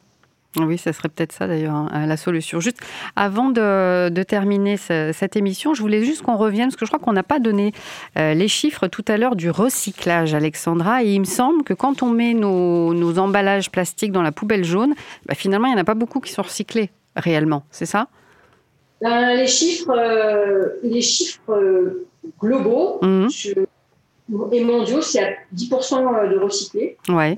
Oui, 0.58 0.76
ça 0.76 0.92
serait 0.92 1.08
peut-être 1.08 1.32
ça 1.32 1.46
d'ailleurs, 1.46 1.74
hein, 1.74 2.06
la 2.06 2.16
solution. 2.18 2.60
Juste 2.60 2.80
avant 3.16 3.48
de, 3.48 4.22
terminer 4.22 4.76
cette 4.76 5.34
émission, 5.34 5.72
je 5.72 5.80
voulais 5.80 6.04
juste 6.04 6.22
qu'on 6.22 6.36
revienne, 6.36 6.66
parce 6.66 6.76
que 6.76 6.84
je 6.84 6.90
crois 6.90 7.02
qu'on 7.02 7.14
n'a 7.14 7.22
pas 7.22 7.38
donné 7.38 7.72
euh, 8.18 8.34
les 8.34 8.48
chiffres 8.48 8.86
tout 8.86 9.04
à 9.08 9.16
l'heure 9.16 9.34
du 9.34 9.50
recyclage, 9.50 10.34
Alexandra, 10.34 11.02
et 11.02 11.14
il 11.14 11.20
me 11.20 11.24
semble 11.24 11.64
que 11.64 11.72
quand 11.72 12.02
on 12.02 12.10
met 12.10 12.34
nos, 12.34 13.18
emballages 13.18 13.70
plastiques 13.70 14.12
dans 14.12 14.22
la 14.22 14.32
poubelle 14.32 14.64
jaune, 14.64 14.94
bah, 15.26 15.34
finalement, 15.34 15.68
il 15.68 15.70
n'y 15.70 15.76
en 15.76 15.82
a 15.82 15.84
pas 15.84 15.94
beaucoup 15.94 16.20
qui 16.20 16.32
sont 16.32 16.42
recyclés 16.42 16.90
réellement, 17.16 17.64
c'est 17.70 17.86
ça? 17.86 18.08
Ben, 19.00 19.34
Les 19.34 19.46
chiffres, 19.46 19.90
euh, 19.90 20.68
les 20.82 21.00
chiffres 21.00 21.52
euh, 21.52 22.06
globaux 22.40 22.98
mmh. 23.02 23.28
Et 24.52 24.64
mondiaux, 24.64 25.02
c'est 25.02 25.22
à 25.22 25.30
10% 25.54 26.30
de 26.30 26.38
recyclés. 26.38 26.96
Ouais. 27.08 27.36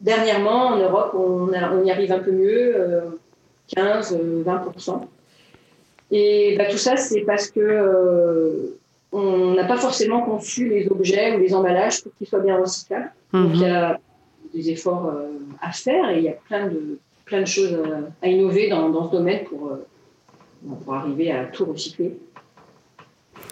Dernièrement, 0.00 0.68
en 0.68 0.76
Europe, 0.78 1.14
on, 1.14 1.52
y 1.84 1.90
arrive 1.90 2.12
un 2.12 2.20
peu 2.20 2.32
mieux, 2.32 2.74
15, 3.74 4.18
euh, 4.18 4.42
20%. 4.44 4.90
Euh, 4.90 4.96
Et 6.10 6.56
bah, 6.56 6.64
tout 6.70 6.78
ça, 6.78 6.96
c'est 6.96 7.20
parce 7.20 7.50
que 7.50 7.60
euh, 7.60 8.78
on 9.12 9.54
n'a 9.54 9.64
pas 9.64 9.76
forcément 9.76 10.22
conçu 10.22 10.68
les 10.68 10.88
objets 10.88 11.36
ou 11.36 11.40
les 11.40 11.54
emballages 11.54 12.02
pour 12.02 12.12
qu'ils 12.16 12.26
soient 12.26 12.40
bien 12.40 12.58
recyclables. 12.58 13.12
Donc 13.32 13.50
il 13.54 13.60
y 13.60 13.66
a 13.66 14.00
des 14.54 14.70
efforts 14.70 15.12
à 15.60 15.72
faire 15.72 16.10
et 16.10 16.18
il 16.18 16.24
y 16.24 16.28
a 16.28 16.32
plein 16.32 16.66
de, 16.66 16.98
plein 17.24 17.40
de 17.40 17.46
choses 17.46 17.76
à, 18.22 18.28
innover 18.28 18.68
dans, 18.68 18.88
dans, 18.88 19.08
ce 19.08 19.16
domaine 19.16 19.44
pour, 19.44 19.70
pour 20.84 20.94
arriver 20.94 21.30
à 21.30 21.44
tout 21.44 21.64
recycler. 21.64 22.16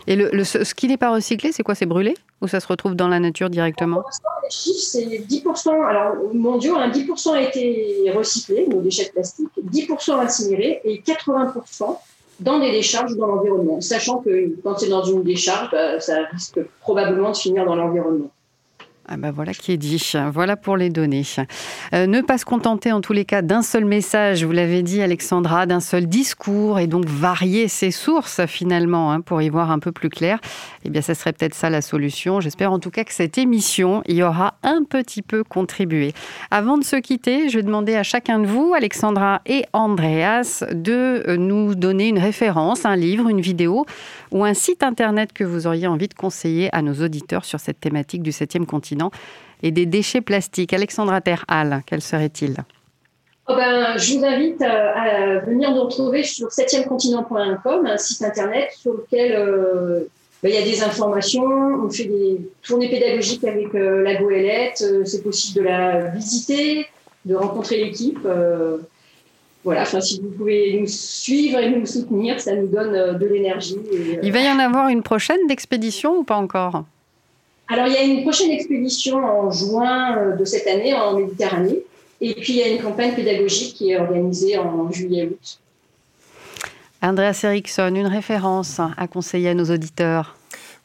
Et 0.08 0.16
le, 0.16 0.42
ce 0.42 0.74
qui 0.74 0.88
n'est 0.88 0.96
pas 0.96 1.10
recyclé, 1.10 1.52
c'est 1.52 1.62
quoi? 1.62 1.74
C'est 1.74 1.84
brûlé? 1.84 2.16
Ou 2.40 2.48
ça 2.48 2.60
se 2.60 2.66
retrouve 2.66 2.94
dans 2.94 3.08
la 3.08 3.20
nature 3.20 3.50
directement? 3.50 4.02
Les 4.42 4.50
chiffres, 4.50 4.78
c'est 4.80 5.04
10%. 5.04 5.86
Alors, 5.86 6.14
mondiaux, 6.32 6.76
hein, 6.76 6.88
10% 6.88 7.34
a 7.34 7.42
été 7.42 8.10
recyclé, 8.16 8.66
nos 8.68 8.80
déchets 8.80 9.10
plastiques, 9.12 9.50
10% 9.62 10.18
incinérés 10.18 10.80
et 10.84 11.02
80% 11.02 11.98
dans 12.40 12.58
des 12.58 12.70
décharges 12.70 13.12
ou 13.12 13.16
dans 13.16 13.26
l'environnement. 13.26 13.82
Sachant 13.82 14.20
que 14.20 14.54
quand 14.62 14.78
c'est 14.78 14.88
dans 14.88 15.04
une 15.04 15.22
décharge, 15.24 15.70
bah, 15.72 16.00
ça 16.00 16.22
risque 16.32 16.58
probablement 16.80 17.32
de 17.32 17.36
finir 17.36 17.66
dans 17.66 17.76
l'environnement. 17.76 18.30
Ah 19.10 19.16
ben 19.16 19.30
voilà 19.30 19.54
qui 19.54 19.72
est 19.72 19.78
dit. 19.78 20.12
Voilà 20.34 20.56
pour 20.56 20.76
les 20.76 20.90
données. 20.90 21.22
Euh, 21.94 22.06
ne 22.06 22.20
pas 22.20 22.36
se 22.36 22.44
contenter 22.44 22.92
en 22.92 23.00
tous 23.00 23.14
les 23.14 23.24
cas 23.24 23.40
d'un 23.40 23.62
seul 23.62 23.86
message, 23.86 24.44
vous 24.44 24.52
l'avez 24.52 24.82
dit 24.82 25.00
Alexandra, 25.00 25.64
d'un 25.64 25.80
seul 25.80 26.06
discours 26.06 26.78
et 26.78 26.86
donc 26.86 27.06
varier 27.06 27.68
ses 27.68 27.90
sources 27.90 28.44
finalement 28.44 29.10
hein, 29.10 29.22
pour 29.22 29.40
y 29.40 29.48
voir 29.48 29.70
un 29.70 29.78
peu 29.78 29.92
plus 29.92 30.10
clair. 30.10 30.40
Eh 30.84 30.90
bien, 30.90 31.00
ça 31.00 31.14
serait 31.14 31.32
peut-être 31.32 31.54
ça 31.54 31.70
la 31.70 31.80
solution. 31.80 32.40
J'espère 32.40 32.70
en 32.70 32.78
tout 32.78 32.90
cas 32.90 33.04
que 33.04 33.14
cette 33.14 33.38
émission 33.38 34.02
y 34.06 34.22
aura 34.22 34.58
un 34.62 34.84
petit 34.84 35.22
peu 35.22 35.42
contribué. 35.42 36.12
Avant 36.50 36.76
de 36.76 36.84
se 36.84 36.96
quitter, 36.96 37.48
je 37.48 37.56
vais 37.56 37.62
demander 37.62 37.96
à 37.96 38.02
chacun 38.02 38.38
de 38.38 38.46
vous, 38.46 38.74
Alexandra 38.76 39.40
et 39.46 39.64
Andreas, 39.72 40.64
de 40.70 41.24
euh, 41.26 41.36
nous 41.38 41.74
donner 41.74 42.08
une 42.08 42.18
référence, 42.18 42.84
un 42.84 42.96
livre, 42.96 43.30
une 43.30 43.40
vidéo 43.40 43.86
ou 44.32 44.44
un 44.44 44.52
site 44.52 44.82
internet 44.82 45.32
que 45.32 45.44
vous 45.44 45.66
auriez 45.66 45.86
envie 45.86 46.08
de 46.08 46.14
conseiller 46.14 46.68
à 46.74 46.82
nos 46.82 47.02
auditeurs 47.02 47.46
sur 47.46 47.58
cette 47.58 47.80
thématique 47.80 48.22
du 48.22 48.32
7e 48.32 48.66
continent 48.66 48.97
et 49.62 49.70
des 49.70 49.86
déchets 49.86 50.20
plastiques. 50.20 50.72
Alexandra 50.72 51.20
Terhal, 51.20 51.82
quel 51.86 52.00
serait-il? 52.00 52.56
Oh 53.48 53.54
ben, 53.56 53.96
Je 53.96 54.18
vous 54.18 54.24
invite 54.24 54.62
à, 54.62 55.40
venir 55.40 55.74
nous 55.74 55.84
retrouver 55.84 56.22
sur 56.22 56.48
7econtinent.com, 56.48 57.86
un 57.86 57.96
site 57.96 58.22
internet 58.22 58.70
sur 58.76 58.92
lequel 58.92 59.32
euh, 59.34 60.00
ben, 60.42 60.50
il 60.50 60.54
y 60.54 60.58
a 60.58 60.64
des 60.64 60.82
informations. 60.82 61.42
On 61.42 61.90
fait 61.90 62.04
des 62.04 62.40
tournées 62.62 62.90
pédagogiques 62.90 63.44
avec 63.44 63.74
euh, 63.74 64.02
la 64.02 64.16
goélette. 64.16 64.82
Euh, 64.82 65.04
c'est 65.04 65.22
possible 65.22 65.60
de 65.60 65.64
la 65.64 66.08
visiter, 66.08 66.86
de 67.24 67.34
rencontrer 67.34 67.82
l'équipe 67.82 68.26
voilà, 69.64 69.82
enfin, 69.82 70.00
si 70.00 70.20
vous 70.20 70.30
pouvez 70.30 70.78
nous 70.80 70.86
suivre 70.86 71.58
et 71.58 71.68
nous 71.70 71.84
soutenir, 71.84 72.40
ça 72.40 72.54
nous 72.54 72.68
donne 72.68 72.94
euh, 72.94 73.12
de 73.14 73.26
l'énergie. 73.26 73.76
Euh, 73.92 74.16
il 74.22 74.32
va 74.32 74.40
y 74.40 74.48
en 74.48 74.58
avoir 74.58 74.88
une 74.88 75.02
prochaine 75.02 75.46
d'expédition 75.46 76.16
ou 76.18 76.24
pas 76.24 76.36
encore? 76.36 76.84
Alors, 77.68 77.86
il 77.86 77.92
y 77.92 77.96
a 77.96 78.02
une 78.02 78.22
prochaine 78.22 78.50
expédition 78.50 79.18
en 79.18 79.50
juin 79.50 80.16
euh, 80.16 80.36
de 80.36 80.44
cette 80.44 80.66
année 80.66 80.94
en 80.94 81.18
Méditerranée. 81.18 81.80
Et 82.20 82.34
puis, 82.34 82.54
il 82.54 82.56
y 82.56 82.62
a 82.62 82.68
une 82.68 82.82
campagne 82.82 83.14
pédagogique 83.14 83.74
qui 83.74 83.90
est 83.90 83.98
organisée 83.98 84.58
en 84.58 84.90
juillet-août. 84.90 85.60
Andreas 87.00 87.40
Eriksson, 87.44 87.94
une 87.94 88.06
référence 88.06 88.80
à 88.80 89.06
conseiller 89.06 89.50
à 89.50 89.54
nos 89.54 89.66
auditeurs 89.66 90.34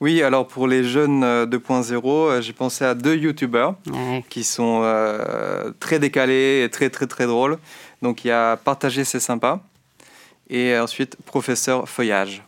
oui, 0.01 0.21
alors 0.21 0.47
pour 0.47 0.67
les 0.67 0.83
jeunes 0.83 1.23
2.0, 1.23 2.41
j'ai 2.41 2.51
pensé 2.51 2.83
à 2.83 2.93
deux 2.93 3.15
youtubeurs 3.15 3.75
qui 4.29 4.43
sont 4.43 4.83
très 5.79 5.97
décalés 5.97 6.63
et 6.65 6.69
très 6.69 6.89
très 6.89 7.07
très 7.07 7.25
drôles. 7.25 7.57
Donc 8.01 8.25
il 8.25 8.27
y 8.27 8.31
a 8.31 8.57
Partager, 8.57 9.05
c'est 9.05 9.21
sympa. 9.21 9.61
Et 10.49 10.77
ensuite, 10.77 11.15
Professeur 11.25 11.87
Feuillage. 11.87 12.43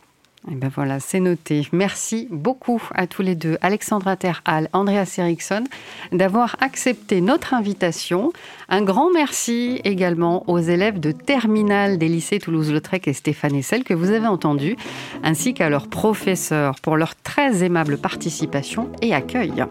Et 0.48 0.52
eh 0.52 0.54
ben 0.54 0.70
voilà, 0.72 1.00
c'est 1.00 1.18
noté. 1.18 1.66
Merci 1.72 2.28
beaucoup 2.30 2.80
à 2.94 3.08
tous 3.08 3.22
les 3.22 3.34
deux, 3.34 3.58
Alexandra 3.62 4.14
Terhal, 4.14 4.68
Andreas 4.72 5.16
Eriksson, 5.18 5.64
d'avoir 6.12 6.54
accepté 6.60 7.20
notre 7.20 7.52
invitation. 7.52 8.32
Un 8.68 8.82
grand 8.82 9.10
merci 9.12 9.80
également 9.82 10.48
aux 10.48 10.60
élèves 10.60 11.00
de 11.00 11.10
terminale 11.10 11.98
des 11.98 12.06
lycées 12.06 12.38
Toulouse-Lautrec 12.38 13.08
et 13.08 13.12
Stéphane 13.12 13.56
Essel 13.56 13.82
que 13.82 13.92
vous 13.92 14.10
avez 14.10 14.28
entendus, 14.28 14.76
ainsi 15.24 15.52
qu'à 15.52 15.68
leurs 15.68 15.88
professeurs 15.88 16.78
pour 16.80 16.96
leur 16.96 17.16
très 17.16 17.64
aimable 17.64 17.98
participation 17.98 18.88
et 19.02 19.14
accueil. 19.14 19.64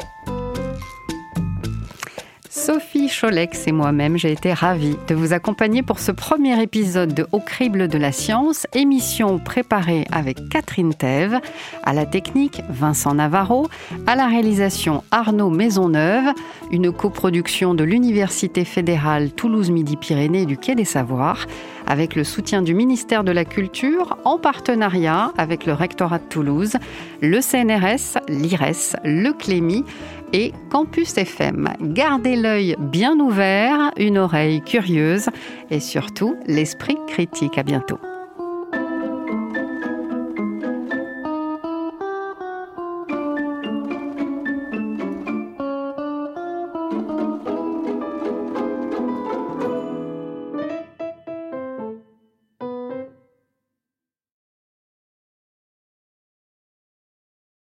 Sophie 2.53 3.09
Cholex 3.09 3.69
et 3.69 3.73
moi-même, 3.73 4.17
j'ai 4.17 4.33
été 4.33 4.53
ravie 4.53 4.97
de 5.07 5.15
vous 5.15 5.33
accompagner 5.33 5.83
pour 5.83 6.01
ce 6.01 6.11
premier 6.11 6.61
épisode 6.61 7.15
de 7.15 7.25
Au 7.31 7.39
crible 7.39 7.87
de 7.87 7.97
la 7.97 8.11
science, 8.11 8.67
émission 8.75 9.39
préparée 9.39 10.05
avec 10.11 10.49
Catherine 10.49 10.93
Thève, 10.93 11.39
à 11.85 11.93
la 11.93 12.07
technique 12.07 12.61
Vincent 12.69 13.15
Navarro, 13.15 13.69
à 14.09 14.17
la 14.17 14.27
réalisation 14.27 15.05
Arnaud 15.13 15.51
Maisonneuve, 15.51 16.35
une 16.73 16.91
coproduction 16.91 17.73
de 17.75 17.85
l'Université 17.85 18.65
fédérale 18.65 19.31
Toulouse-Midi-Pyrénées 19.31 20.45
du 20.45 20.59
Quai 20.59 20.75
des 20.75 20.85
Savoirs, 20.85 21.47
avec 21.87 22.17
le 22.17 22.25
soutien 22.25 22.63
du 22.63 22.75
ministère 22.75 23.23
de 23.23 23.33
la 23.33 23.45
Culture 23.45 24.17
en 24.25 24.39
partenariat 24.39 25.33
avec 25.39 25.67
le 25.67 25.73
rectorat 25.73 26.19
de 26.19 26.25
Toulouse, 26.25 26.75
le 27.21 27.41
CNRS, 27.41 28.19
l'IRES, 28.29 28.97
le 29.05 29.33
Clémy 29.33 29.85
et 30.33 30.53
Campus 30.71 31.17
FM. 31.17 31.69
Gardez 31.81 32.37
l'œil 32.37 32.77
bien 32.79 33.19
ouvert, 33.19 33.93
une 33.97 34.19
oreille 34.19 34.63
curieuse 34.63 35.29
et 35.71 35.81
surtout 35.81 36.37
l'esprit 36.47 36.99
critique. 37.07 37.59
À 37.59 37.63
bientôt. 37.63 37.99